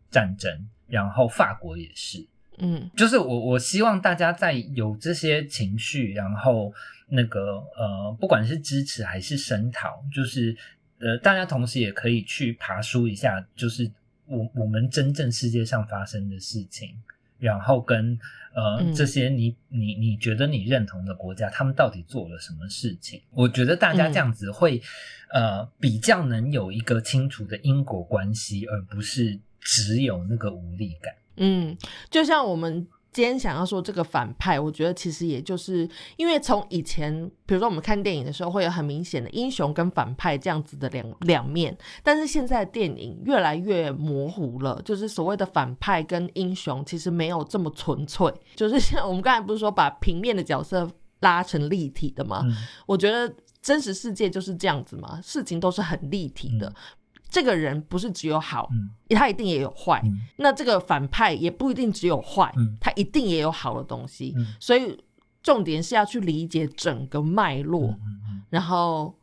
[0.09, 2.27] 战争，然后法国也是。
[2.59, 6.71] 嗯就是我我希望大家在有这些情绪，然后
[7.07, 10.55] 那个呃，不管是支持还是声讨，就是
[10.99, 13.91] 呃，大家同时也可以去爬书一下，就是
[14.25, 16.95] 我我们真正世界上发生的事情，
[17.39, 18.17] 然后跟
[18.55, 23.21] 呃、嗯这些你你你觉得你认同的国家，他们到底做了什么事情？
[23.31, 24.81] 我觉得大家这样子会、
[25.31, 31.15] 呃比较能有一个清楚的因果关系，而不是只有那个无力感。
[31.37, 31.75] 嗯，
[32.11, 37.13] 就像我们今天想要说这个反派，我觉得其实也就是因为从以前，
[37.45, 52.41] 比如说我们看电影的时候，会有很明显的英雄跟反派这样子的两两面，但是现在的电影越来越模糊了，就是所谓的反派跟英雄其实没有这么纯粹，就是像我们刚才不是说把平面的角色拉成立体的吗？
[52.45, 52.55] 嗯
[52.87, 56.67] 我觉得真实世界就是这样子嘛，事情都是很立体的。
[56.67, 56.75] 嗯
[57.33, 58.91] 这个人不是只有好，嗯。
[59.17, 59.99] 他一定也有坏。
[60.05, 60.19] 嗯。
[60.37, 62.77] 那这个反派也不一定只有坏，嗯。
[62.79, 64.33] 他一定也有好的东西。
[64.37, 64.53] 嗯。
[64.59, 64.95] 所以
[65.41, 67.97] 重点是要去理解整个脉络，
[68.51, 69.17] 然后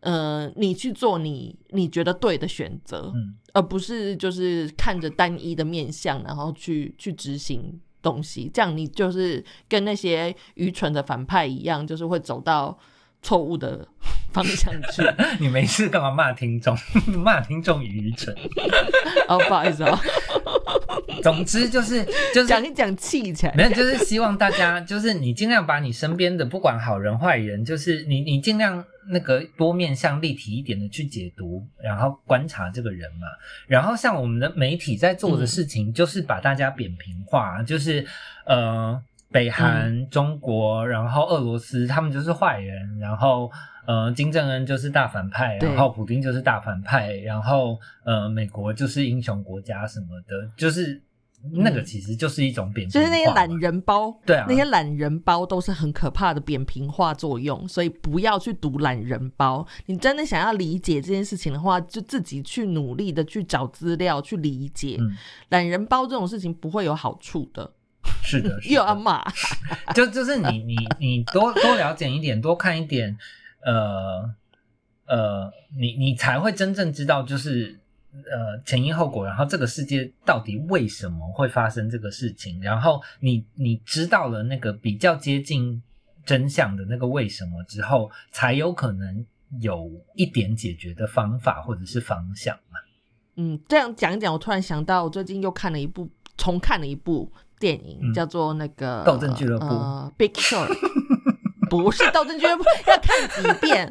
[0.00, 3.34] 呃，你去做你你觉得对的选择，嗯。
[3.52, 8.48] 而不是就是看着单一的面相，然后去去执行东西。
[8.54, 12.78] 这样你就是跟那些愚蠢的反派一样，就是会走到
[13.22, 13.86] 错误的
[14.32, 15.02] 方向去。
[15.16, 16.76] 嗯， 你没事干嘛骂听众？
[17.16, 18.36] 骂听众愚蠢。
[19.28, 19.98] 哦，不好意思哦，
[21.22, 22.04] 总之就是
[22.34, 23.54] 就是讲一讲气起来。
[23.54, 33.28] 没有，就是希望大家，就是你尽量把你身边的不管好人坏人，就是你你尽量那个多面向立体一点的去解读，然后观察这个人嘛。
[33.68, 38.04] 然后像我们的媒体在做的事情，就是把大家扁平化，就是
[38.46, 39.00] 呃。
[39.32, 43.50] 北韩、中国，然后俄罗斯，他们就是坏人，然后
[43.86, 51.02] 呃，金正恩就是大反派，然后普京就是大反派，然后呃，美国就是英雄国家什么的，就是
[51.50, 54.46] 那个其实就是一种扁平就是那些懒人包，对啊。
[54.48, 59.66] 那些懒人包都是很可怕的扁平化作用，所以不要去读懒人包。
[59.86, 64.96] 你真的想要理解这件事情的话，就自己去努力的去找资料去理解。
[65.00, 65.10] 嗯，
[65.48, 67.72] 懒人包这种事情不会有好处的，
[68.22, 69.22] 是的， 是的又要骂。
[69.94, 73.16] 就就是你你你多多了解一点，多看一点，
[73.64, 74.34] 呃
[75.06, 77.78] 呃，你你才会真正知道，就是
[78.12, 85.82] 呃前因后果，然后这个世界到底为什么会发生这个事情，然后你你知道了那个比较接近
[86.24, 89.26] 真相的那个为什么之后，才有可能
[89.60, 92.78] 有一点解决的方法或者是方向嘛。
[93.36, 97.32] 嗯，这样讲一讲，我突然想到，我最近又看了一部，重看了一部
[97.62, 100.68] 电影，嗯叫做那个《斗阵俱乐部呃、，Big Short。
[101.70, 103.90] 不是斗争俱乐部，要看几遍。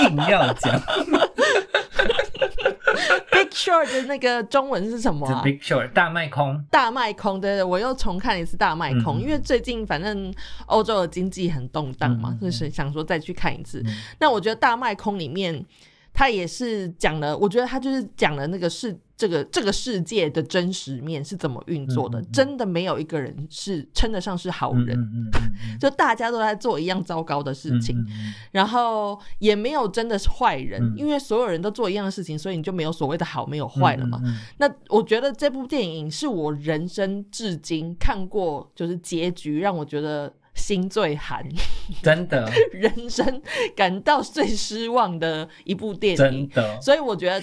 [0.08, 0.80] 硬要讲
[3.30, 10.32] Big Short 的那个中文是什么、？Big Short 大卖空，大卖空对对，我又重看了一次大卖空，嗯因为最近反正
[10.66, 13.82] 欧洲的经济很动荡嘛，就是想说再去看一次。
[13.84, 15.62] 嗯那我觉得大卖空里面，
[16.14, 22.32] 他也是讲了，我觉得他就是讲了那个世这个这个世界的真实面是怎么运作的，嗯嗯嗯。
[22.32, 24.96] 真的没有一个人是称得上是好人。
[25.80, 27.96] 就大家都在做一样糟糕的事情，
[28.52, 30.94] 然后也没有真的是坏人，嗯。
[30.96, 34.22] 因为所有人都做一样的事情，所以你就没有所谓的好没有坏了嘛。
[34.58, 41.44] 那我觉得这部电影是我人生至今看过，就是结局让我觉得心最寒，
[42.02, 43.42] 真的 人生
[43.74, 46.48] 感到最失望的一部电影真影。
[46.50, 47.42] 的，所以我觉得，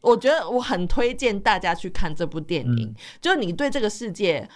[0.00, 2.88] 我觉得我很推荐大家去看这部电影。
[2.88, 4.48] 嗯就是你对这个世界，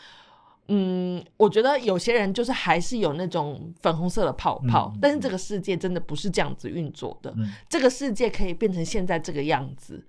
[0.69, 7.33] 嗯，我觉得有些人就是还是有那种粉红色的泡泡，但是这个世界真的不是这样子运作的。
[7.37, 10.05] 嗯这个世界可以变成现在这个样子，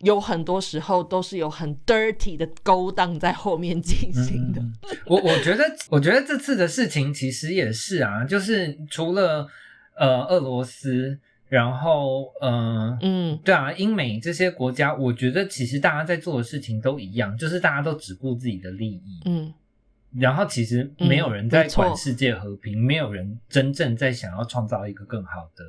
[0.00, 4.60] 有很多时候都是有很 dirty 的勾当在后面进行的。
[4.60, 4.98] 嗯嗯嗯。
[5.06, 9.48] 我我觉得， 我觉得这次的事情其实也是啊，就是除了
[9.96, 11.18] 呃俄罗斯，
[11.48, 12.96] 然后呃。
[13.02, 13.38] 嗯。
[13.44, 19.52] 对啊，英美这些国家，我觉得其实大家在做的事情都一样，就是大家都只顾自己的利益，嗯。
[20.14, 25.62] 然后其实没有人在管世界和平，没有人真正在想要创造一个更好的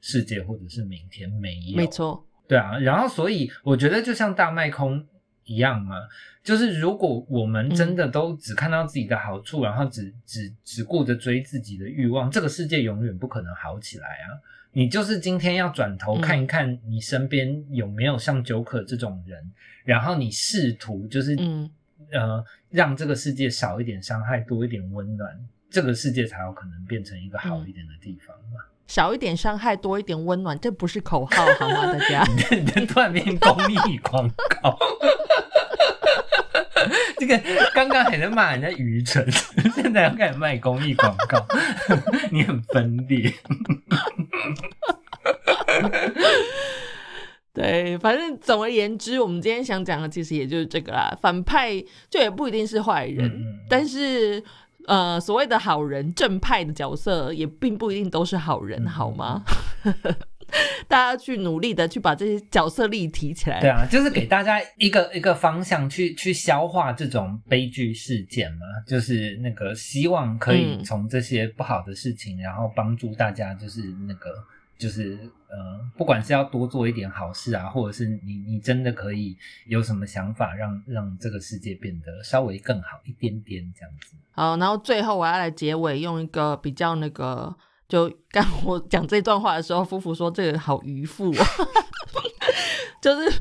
[0.00, 5.04] 世界或者是明天，没有，没错，对啊，然后所以我觉得就像大卖空
[5.44, 5.96] 一样嘛，
[6.42, 14.38] 就是如果我们真的都只看到自己的好处，然后只只只顾着追自己的欲望，这个世界永远不可能好起来啊！
[14.72, 19.52] 你就是今天要转头嗯看一看你身边有没有像九可这种人，
[19.84, 21.70] 然后你试图就是、嗯
[22.12, 25.34] 呃让这个世界少一点伤害，多一点温暖，
[25.70, 28.60] 这个世界才有可能变成一个好一点的地方嘛。
[28.86, 31.92] 少一点伤害，多一点温暖，这不是口号好吗？
[31.92, 32.24] 大家，
[32.76, 34.28] 你突然变公益广
[34.62, 34.78] 告，
[37.18, 37.40] 这个
[37.74, 39.26] 刚刚还在骂人家愚蠢，
[39.74, 41.44] 现在要开始卖公益广告，
[42.30, 43.32] 你很分裂。
[47.52, 51.16] 对，反正总而言之，我们今天想讲的其实也就是这个啦。
[51.22, 51.72] 反派
[52.10, 53.32] 就也不一定是坏人，
[53.66, 54.42] 但是
[54.86, 59.42] 呃，所谓的好人、正派的角色也并不一定都是好人，嗯好吗？
[60.86, 63.60] 大家去努力的去把这些角色立体起来。
[63.60, 74.30] 对啊，就是给大家一个一个方向去去消化这种悲剧事件嘛，就是那个希望可以嗯从这些不好的事情，然后帮助大家，就是那个
[74.78, 75.18] 就是
[75.48, 84.16] 呃，不管是要多做一点好事啊，或者是你你真的可以有什么想法让让这个世界变得稍微更好一点点这样子。
[84.32, 87.56] 好，然后最后我要来结尾，用一个比较那个，
[87.88, 91.44] 就刚我讲这段话的时候，夫妇说这个好愚夫、哦，
[93.00, 93.32] 就是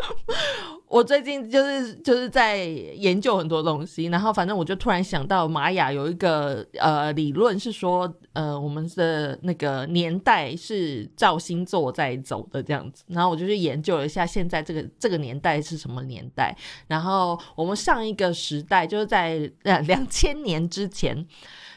[0.88, 16.56] 我最近就是就是在研究很多东西，然后反正我就突然想到玛雅有一个呃理论是说，呃我们的那个年代是照星座在走的这样子，然后我就去研究了一下现在这个这个年代是什么年代，
[16.88, 21.26] 然后我们上一个时代就是在呃两千年之前，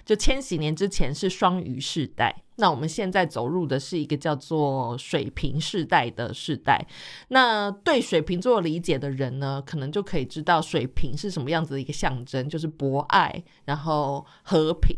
[0.05, 2.43] 就千禧年之前是双鱼世代。
[2.59, 6.87] 那我们现在走入的是一个叫做水瓶世代的世代。
[7.29, 14.97] 那对水瓶座理解的人呢，可能就可以知道水瓶是什么样子的一个象征，就是博爱，然后和平。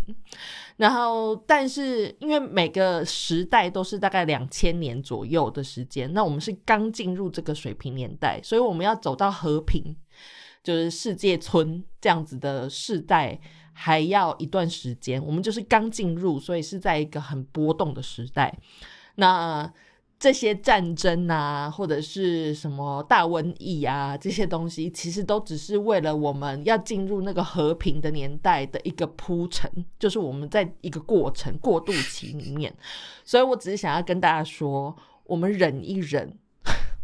[0.79, 9.95] 然后，但是因为每个时代都是大概两千年左右的时间，那我们是刚进入这个水平年代，所以我们要走到和平，
[10.63, 13.39] 就是世界村这样子的世代，
[13.83, 15.25] 还要一段时间。
[15.25, 18.55] 我们就是刚进入，所以是在一个很波动的时代。
[19.15, 19.73] 那
[20.19, 32.71] 这些战争啊，或者是什么大瘟疫啊，这些东西，其实都只是为了我们要进入那个和平的年代的一个铺陈，就是我们在一个过程过渡期里面。
[33.25, 36.37] 所以我只是想要跟大家说，我们忍一忍，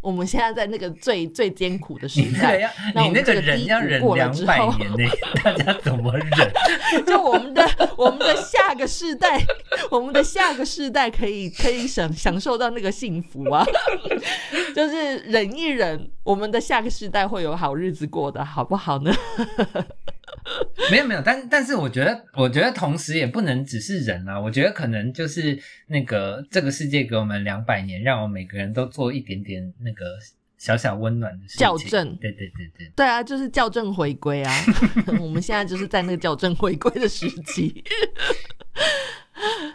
[0.07, 2.61] 我们现在在那个最最艰苦的时代，
[2.94, 5.11] 那我你那个们这个低忍要忍两百年呢，
[5.42, 6.30] 大家怎么忍？
[7.04, 9.44] 就我们的我们的下个世代，
[9.90, 13.66] 我们的下个世代可以可以享享受到那个幸福啊，
[14.76, 19.12] 就是忍一忍，我们的下个世代会有好日子过的，好不好呢？
[20.90, 30.05] 没有没有，但但是我觉得，我觉得同时也不能只是人啊，我觉得可能就是那个这个世界给我们两百年，让我们每个人都做一点点那个
[30.57, 31.59] 小小温暖的事情。
[31.59, 34.53] 校正对对对对，对啊，就是校正回归啊，
[35.20, 37.82] 我们现在就是在那个校正回归的时期。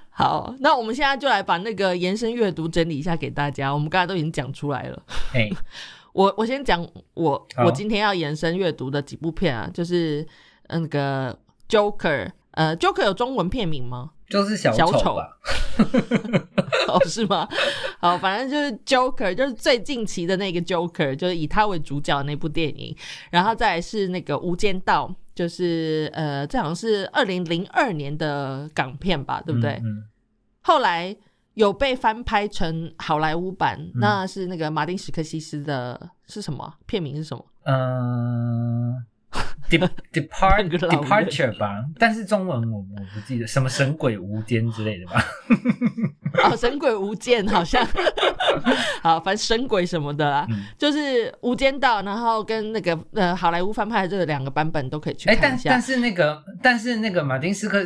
[0.10, 3.74] 好，那我们现在就来把那个延伸阅读整理一下给大家。
[3.74, 5.04] 我们刚才都已经讲出来了。
[5.34, 5.50] 哎，
[6.14, 10.30] 我我先讲我好我今天要延伸阅读的几部片啊，就是呃
[10.80, 14.12] 那个 Joker，呃，Joker 有中文片名吗？
[14.30, 15.38] 就是小小丑丑吧。
[16.88, 17.48] 哦，是吗？
[18.00, 22.96] 好，反正就是 Joker，就是最近期的那个 Joker，就是以他为主角的那部电影。
[23.30, 29.72] 然后再来是那个《无间道》，就是呃，这好像是二零零二年的港片吧，对不对？
[29.84, 30.06] 嗯，
[30.62, 31.14] 后来
[31.56, 37.46] 有被翻拍成好莱坞版，那是那个马丁史克西斯的，是什么啊片名是什么？
[37.66, 39.06] 嗯。
[39.70, 39.78] De
[40.12, 45.24] depart departure 吧，但是中文我我不记得什么神鬼无间之类的吧。
[46.44, 47.86] 哦，神鬼无间好像，
[49.02, 51.00] 好，反正神鬼什么的啦，嗯就是
[51.42, 55.70] 《无间道》，然后跟那个呃好莱坞翻拍的这两个版本都可以去哎，看一下。
[55.70, 57.84] 但但是那个但是那个马丁斯科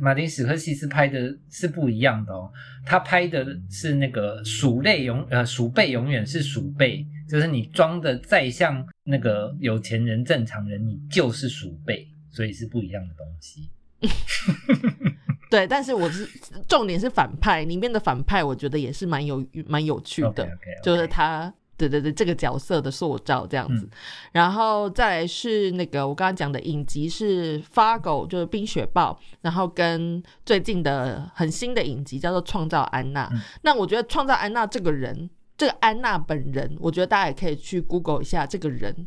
[0.00, 2.50] 马丁史科西斯拍的是不一样的哦，
[2.84, 13.70] 他拍的是那个鼠类永呃鼠辈永远是鼠辈，就是你装的再像那个有钱人正常人，你就是鼠辈，所以是不一样的东西。
[15.58, 16.28] 对，但是我是
[16.68, 20.48] 重点是反派里面的反派，我觉得也是蛮有蛮有趣的
[20.82, 21.52] 就是他。
[21.78, 23.90] 对对对，这个角色的塑造这样子，嗯
[24.32, 35.28] 然后再来是那个我刚刚讲的影集是《Fargo》，就是《冰雪暴》，然后跟最近的很新的影集叫做《创造安娜》嗯那我觉得创造安娜这个人，
[35.58, 39.06] 这个安娜本人，我觉得大家也可以去 Google 一下这个人。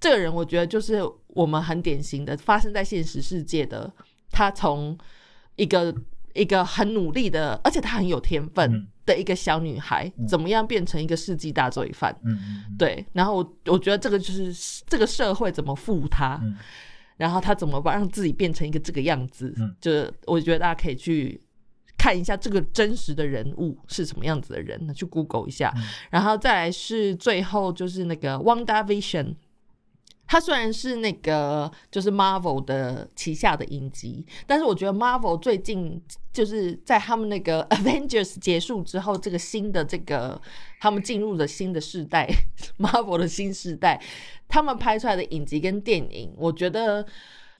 [0.00, 3.88] 这个人，我觉得就是我们很典型的发生在现实世界的，
[4.32, 4.98] 他从
[5.58, 5.94] 一个
[6.32, 8.86] 一个很努力的，而且她很有天分嗯。
[9.04, 12.14] 的一个小女孩，怎么样变成一个世纪大罪犯？
[12.24, 16.56] 嗯对，然后我我觉得这个就是这个社会怎么负她，嗯。
[17.16, 19.74] 然后她怎么把让自己变成一个这个样子，嗯。
[19.80, 21.40] 就是我觉得大家可以去
[21.96, 25.82] 看一下这个真实的人物是什么样子的人，那去 Google 一下，嗯。
[26.10, 29.34] 然后再来是最后就是那个 Wanda Vision。
[30.28, 36.00] 它虽然是那个就是 Marvel 的旗下的影集，但是我觉得 Marvel 最近
[36.32, 40.40] 就是在他们那个 Avengers 结束之后，这个新的这个
[40.78, 42.28] 他们进入了新的世代，
[42.78, 44.00] Marvel 的新世代，
[44.46, 47.04] 他们拍出来的影集跟电影，我觉得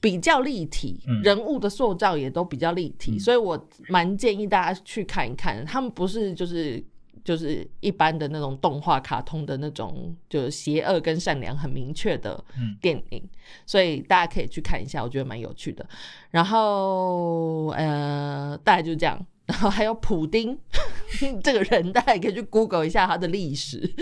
[0.00, 5.64] 比较立体，嗯人物的塑造也都比较立体，嗯所以我蛮建议大家去看一看。
[5.64, 6.84] 他们不是就是
[7.28, 13.22] 就是一般的那种动画、卡通的那种，就是邪恶跟善良很明确的嗯电影，
[13.66, 15.86] 所以大家可以去看一下，我觉得蛮有趣的。
[16.30, 19.26] 然后呃，大概就这样。
[19.44, 20.58] 然后还有普丁
[21.44, 23.94] 这个人，大家也可以去 Google 一下他的历史。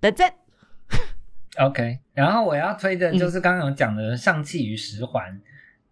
[0.00, 0.34] That's it。
[1.58, 5.40] OK，然后我要推的就是刚刚有讲的《上气与十环》，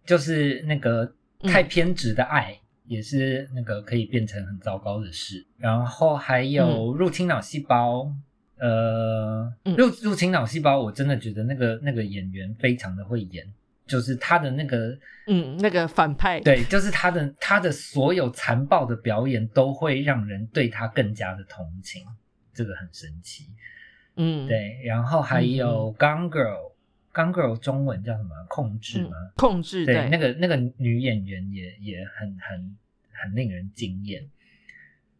[0.05, 1.13] 就是那个
[1.43, 5.45] 太偏执的爱，也是那个可以变成很糟糕的事。
[5.57, 8.11] 然后还有入侵脑细胞，
[8.57, 9.75] 呃，嗯。
[9.75, 13.45] 入入侵脑细胞，我真的觉得那个那个演员非常的会演，
[13.85, 22.05] 就是他的那个嗯，那个反派，对，就是他的他的所有残暴的表演都会让人对他更加的同情，
[22.53, 23.45] 这个很神奇。
[24.15, 26.29] 嗯，对，然后还有《Gone Girl》，
[27.13, 28.29] 《Gone Girl》中文叫什么？
[28.49, 32.77] 控制嗯吗？，控制对，那个那个女演员也也很很
[33.11, 34.27] 很令人惊艳。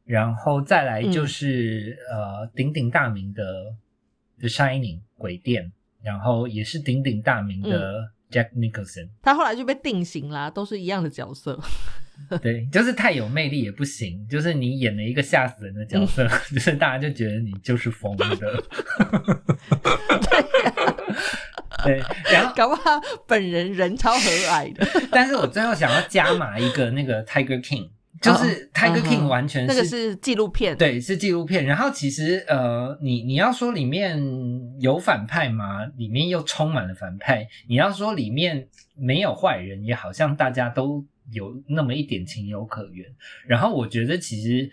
[0.06, 3.44] 然后再来嗯就是、呃鼎鼎大名的
[4.40, 5.72] 《The Shining》鬼店，
[6.02, 9.08] 然后也是鼎鼎大名嗯的 Jack Nicholson。
[9.22, 11.58] 他后来就被定型啦，都是一样的角色。
[12.42, 18.26] 对，就是太有魅力也不行，就是你演了一个吓死人的角色， 就是大家就觉得你就是疯的。
[20.30, 20.43] 对，
[22.32, 27.90] 然后搞不好本人人超和蔼的， 但是我最后想要加码一个那个 Tiger King，
[28.22, 34.22] 就是哦 Tiger 嗯 King 完全那个是纪录片，，对是纪录片，然后其实呃，你你要说里面
[34.80, 35.86] 有反派吗？
[35.98, 37.48] 里面又充满了反派。
[37.68, 43.06] 你要说里面没有坏人，也好像大家都有那么一点情有可原。
[43.46, 44.70] 然后我觉得其实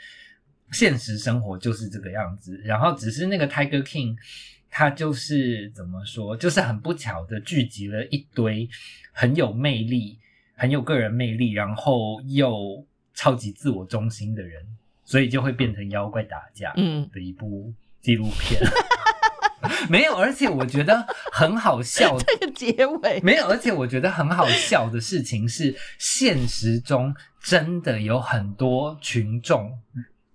[0.73, 2.61] 现实生活就是这个样子。
[2.65, 4.17] 然后只是那个 Tiger King，
[4.71, 8.69] 他就是怎么说，就是很不巧的聚集了一堆
[9.13, 10.19] 很有魅力、
[10.55, 14.65] 很有个人魅力，然后又超级自我中心的人，
[15.05, 18.61] 所以就会变成妖怪打架嗯，的一部纪录片。
[19.91, 29.79] 没有，而且我觉得很好笑 这个结尾，没有，而且我觉得很好笑的事情是，现实中真的有很多群众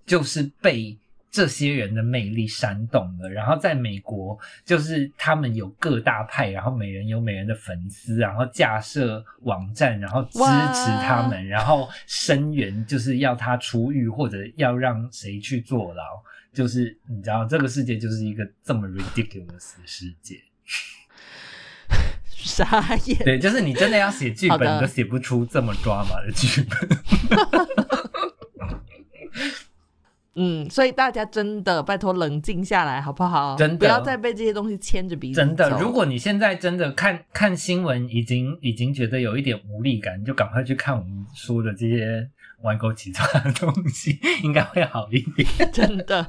[0.05, 0.95] 就是被
[1.35, 3.29] 这些人的魅力煽动了。
[3.29, 16.03] 然后在美国，就是他们有各大派，然后每人有每人的粉丝，然后架设网站，然后支持他们，然后声援就是要他出狱或者要让谁去坐牢。
[16.53, 20.39] 就是你知道，这个世界就是一个这么 ridiculous 的世界。
[22.31, 23.17] 傻眼。
[23.25, 26.87] 对，就是你真的要写剧本，你都写不出这么抓马的剧本。
[30.35, 33.55] 嗯，所以大家真的拜托冷静下来，好不好？
[33.55, 42.29] 真的不要再被这些东西牵着鼻子真的，走如果你现在真的看看新闻，已经已经觉得有一点无力感，你就赶快去看我们说的这些
[42.61, 45.47] 玩狗起抓的东西，应该会好一点。
[45.71, 46.25] 真的。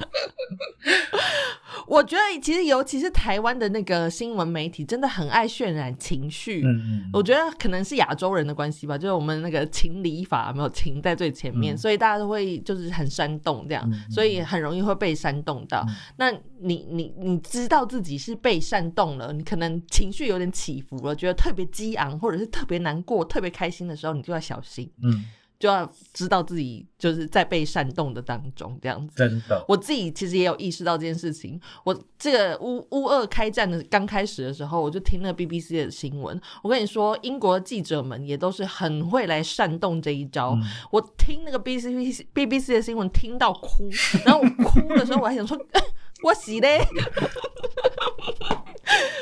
[1.87, 6.61] 我觉得其实尤其是台湾的那个新闻媒体，真的很爱渲染情绪。
[6.65, 11.77] 嗯嗯，我觉得可能是亚洲人的关系吧，就是我们那个情理法没有情在最前面，嗯。
[11.77, 15.83] 所以大家都会就是很煽动这样，所以很容易会被煽动到。
[15.87, 15.95] 嗯。
[16.17, 25.23] 那你你你知道自己是被煽动了，你可能情绪有点起伏了，觉得特别激昂，或者是特别难过、特别开心的时候，你就要小心，嗯，
[25.59, 29.15] 就要知道自己就是在被煽动的当中这样子。
[29.17, 31.59] 真的，我自己其实也有意识到这件事情。
[31.83, 36.39] 我这个乌乌二开战的刚开始的时候，我就听那个 BBC 的新闻。
[36.63, 40.51] 我跟你说，英国记者们也都是很会来煽动这一招。
[40.51, 43.89] 嗯我听那个 BBC BBC 的新闻听到哭，
[44.25, 45.57] 然后我哭的时候我还想说，
[46.23, 46.79] 我洗嘞。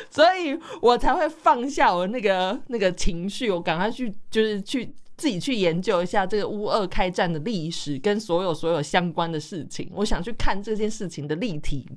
[0.09, 9.89] 所以我才会放下我那个那个情绪，我赶快去就是去自己去研究一下这个乌俄开战的历史跟所有所有相关的事情。
[9.93, 11.87] 我想去看这件事情的立体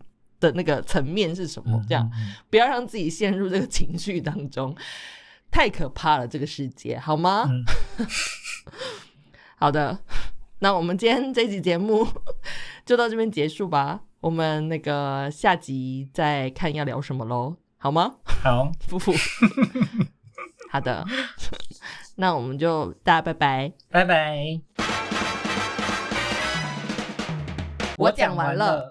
[0.40, 4.74] 的那个层面是什么，这样嗯不要让自己陷入这个情绪当中，
[5.50, 7.48] 太可怕了，这个世界好吗？
[7.48, 7.64] 嗯
[9.56, 9.98] 好的，
[10.60, 12.06] 那我们今天这期节目
[12.86, 14.02] 就到这边结束吧。
[14.20, 18.14] 我们那个下集再看要聊什么喽，好吗？
[18.42, 19.12] 好， 夫妇，
[20.70, 21.04] 好的，
[22.20, 23.72] 那我们就大家拜拜。
[23.90, 24.60] 拜拜。
[27.96, 28.84] 我讲完了。